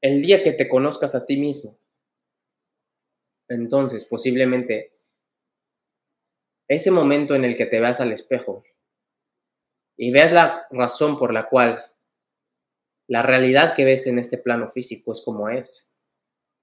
[0.00, 1.78] el día que te conozcas a ti mismo,
[3.46, 4.97] entonces posiblemente
[6.68, 8.62] ese momento en el que te veas al espejo
[9.96, 11.84] y veas la razón por la cual
[13.08, 15.94] la realidad que ves en este plano físico es como es.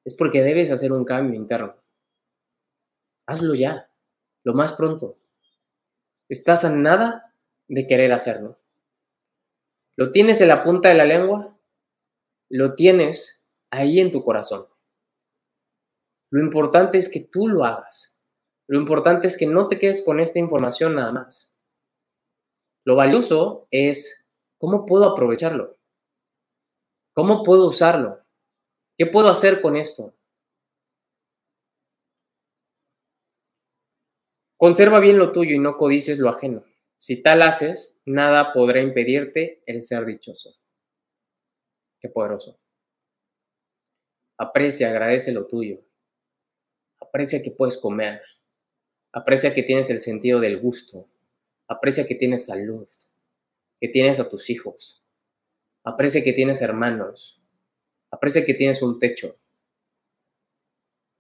[0.05, 1.75] Es porque debes hacer un cambio interno.
[3.27, 3.91] Hazlo ya,
[4.43, 5.17] lo más pronto.
[6.29, 7.33] Estás a nada
[7.67, 8.59] de querer hacerlo.
[9.97, 11.57] ¿Lo tienes en la punta de la lengua?
[12.49, 14.67] Lo tienes ahí en tu corazón.
[16.29, 18.14] Lo importante es que tú lo hagas.
[18.67, 21.59] Lo importante es que no te quedes con esta información nada más.
[22.83, 25.77] Lo valioso es cómo puedo aprovecharlo.
[27.13, 28.23] ¿Cómo puedo usarlo?
[28.97, 30.15] ¿Qué puedo hacer con esto?
[34.57, 36.63] Conserva bien lo tuyo y no codices lo ajeno.
[36.97, 40.55] Si tal haces, nada podrá impedirte el ser dichoso.
[41.99, 42.59] Qué poderoso.
[44.37, 45.85] Aprecia, agradece lo tuyo.
[46.99, 48.21] Aprecia que puedes comer.
[49.15, 51.07] Aprecia que tienes el sentido del gusto.
[51.69, 52.85] Aprecia que tienes salud,
[53.79, 55.01] que tienes a tus hijos.
[55.85, 57.41] Aprecia que tienes hermanos.
[58.11, 59.39] Aprecia que tienes un techo.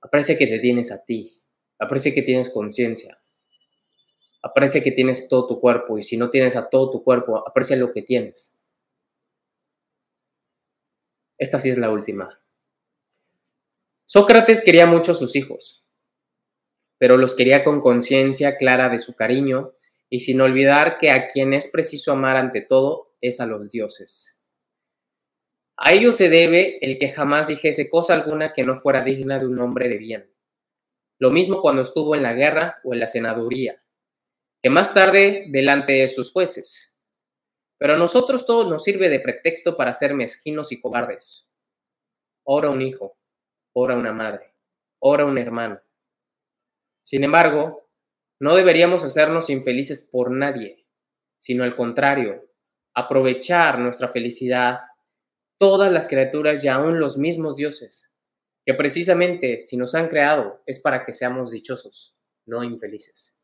[0.01, 1.41] Aprecia que te tienes a ti.
[1.79, 3.17] Aprecia que tienes conciencia.
[4.41, 7.77] Aprecia que tienes todo tu cuerpo y si no tienes a todo tu cuerpo, aprecia
[7.77, 8.57] lo que tienes.
[11.37, 12.41] Esta sí es la última.
[14.03, 15.84] Sócrates quería mucho a sus hijos,
[16.97, 19.73] pero los quería con conciencia clara de su cariño
[20.09, 24.39] y sin olvidar que a quien es preciso amar ante todo es a los dioses.
[25.77, 29.47] A ello se debe el que jamás dijese cosa alguna que no fuera digna de
[29.47, 30.31] un hombre de bien.
[31.19, 33.81] Lo mismo cuando estuvo en la guerra o en la senaduría
[34.65, 36.97] que más tarde delante de sus jueces.
[37.77, 41.47] Pero a nosotros todo nos sirve de pretexto para ser mezquinos y cobardes.
[42.45, 43.15] Ora un hijo,
[43.73, 44.55] ora una madre,
[44.97, 45.79] ora un hermano.
[47.05, 47.87] Sin embargo,
[48.39, 50.87] no deberíamos hacernos infelices por nadie,
[51.37, 52.49] sino al contrario,
[52.95, 54.79] aprovechar nuestra felicidad,
[55.59, 58.11] todas las criaturas y aún los mismos dioses,
[58.65, 62.15] que precisamente si nos han creado es para que seamos dichosos,
[62.47, 63.35] no infelices.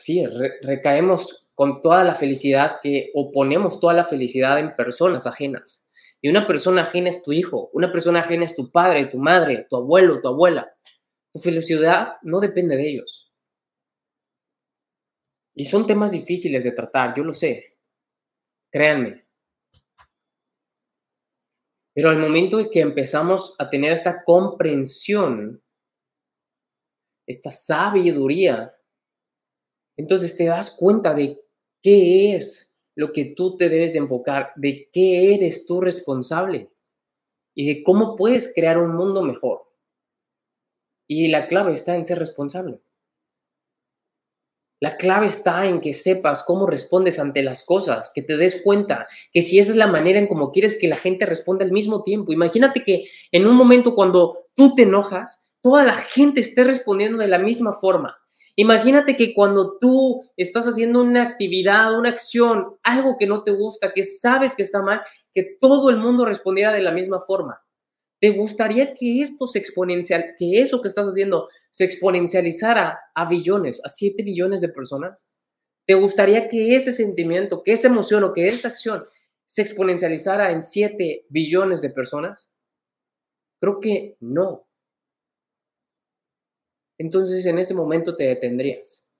[0.00, 0.24] sí,
[0.62, 5.86] recaemos con toda la felicidad que oponemos toda la felicidad en personas ajenas.
[6.22, 9.66] Y una persona ajena es tu hijo, una persona ajena es tu padre, tu madre,
[9.70, 10.74] tu abuelo, tu abuela.
[11.32, 13.32] Tu felicidad no depende de ellos.
[15.54, 17.78] Y son temas difíciles de tratar, yo lo sé.
[18.72, 19.26] Créanme.
[21.94, 25.62] Pero al momento en que empezamos a tener esta comprensión,
[27.26, 28.74] esta sabiduría,
[29.96, 31.40] entonces te das cuenta de
[31.82, 36.70] qué es lo que tú te debes de enfocar, de qué eres tú responsable
[37.54, 39.70] y de cómo puedes crear un mundo mejor.
[41.06, 42.80] Y la clave está en ser responsable.
[44.82, 49.06] La clave está en que sepas cómo respondes ante las cosas, que te des cuenta
[49.30, 52.02] que si esa es la manera en cómo quieres que la gente responda al mismo
[52.02, 52.32] tiempo.
[52.32, 57.28] Imagínate que en un momento cuando tú te enojas, toda la gente esté respondiendo de
[57.28, 58.16] la misma forma.
[58.56, 63.92] Imagínate que cuando tú estás haciendo una actividad, una acción, algo que no te gusta,
[63.92, 67.62] que sabes que está mal, que todo el mundo respondiera de la misma forma.
[68.20, 73.80] ¿Te gustaría que esto se exponencial, que eso que estás haciendo se exponencializara a billones,
[73.84, 75.26] a 7 billones de personas?
[75.86, 79.06] ¿Te gustaría que ese sentimiento, que esa emoción o que esa acción
[79.46, 82.50] se exponencializara en 7 billones de personas?
[83.58, 84.69] Creo que no
[87.00, 89.10] entonces en ese momento te detendrías.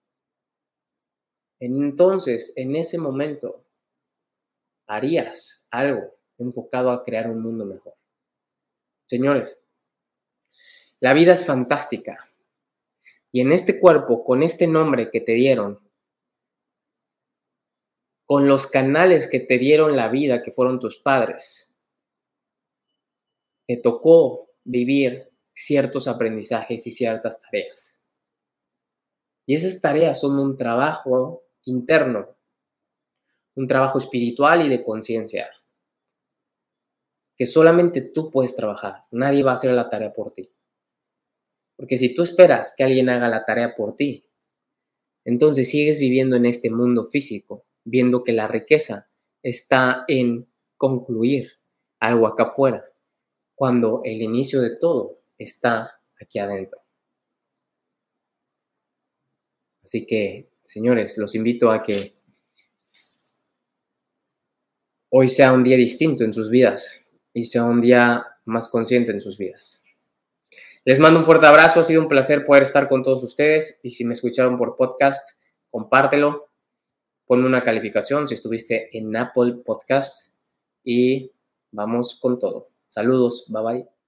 [1.58, 3.64] Entonces, en ese momento,
[4.86, 7.94] harías algo enfocado a crear un mundo mejor.
[9.06, 9.64] Señores,
[11.00, 12.18] la vida es fantástica.
[13.32, 15.80] Y en este cuerpo, con este nombre que te dieron,
[18.26, 21.74] con los canales que te dieron la vida, que fueron tus padres,
[23.66, 25.29] te tocó vivir
[25.60, 28.02] ciertos aprendizajes y ciertas tareas.
[29.46, 32.36] Y esas tareas son un trabajo interno,
[33.54, 35.50] un trabajo espiritual y de conciencia,
[37.36, 40.50] que solamente tú puedes trabajar, nadie va a hacer la tarea por ti.
[41.76, 44.30] Porque si tú esperas que alguien haga la tarea por ti,
[45.24, 49.10] entonces sigues viviendo en este mundo físico, viendo que la riqueza
[49.42, 51.52] está en concluir
[51.98, 52.84] algo acá afuera,
[53.54, 56.80] cuando el inicio de todo está aquí adentro.
[59.82, 62.14] Así que, señores, los invito a que
[65.10, 67.00] hoy sea un día distinto en sus vidas
[67.32, 69.82] y sea un día más consciente en sus vidas.
[70.84, 73.90] Les mando un fuerte abrazo, ha sido un placer poder estar con todos ustedes y
[73.90, 76.50] si me escucharon por podcast, compártelo,
[77.26, 80.34] ponme una calificación si estuviste en Apple Podcast
[80.84, 81.32] y
[81.72, 82.70] vamos con todo.
[82.88, 83.99] Saludos, bye bye.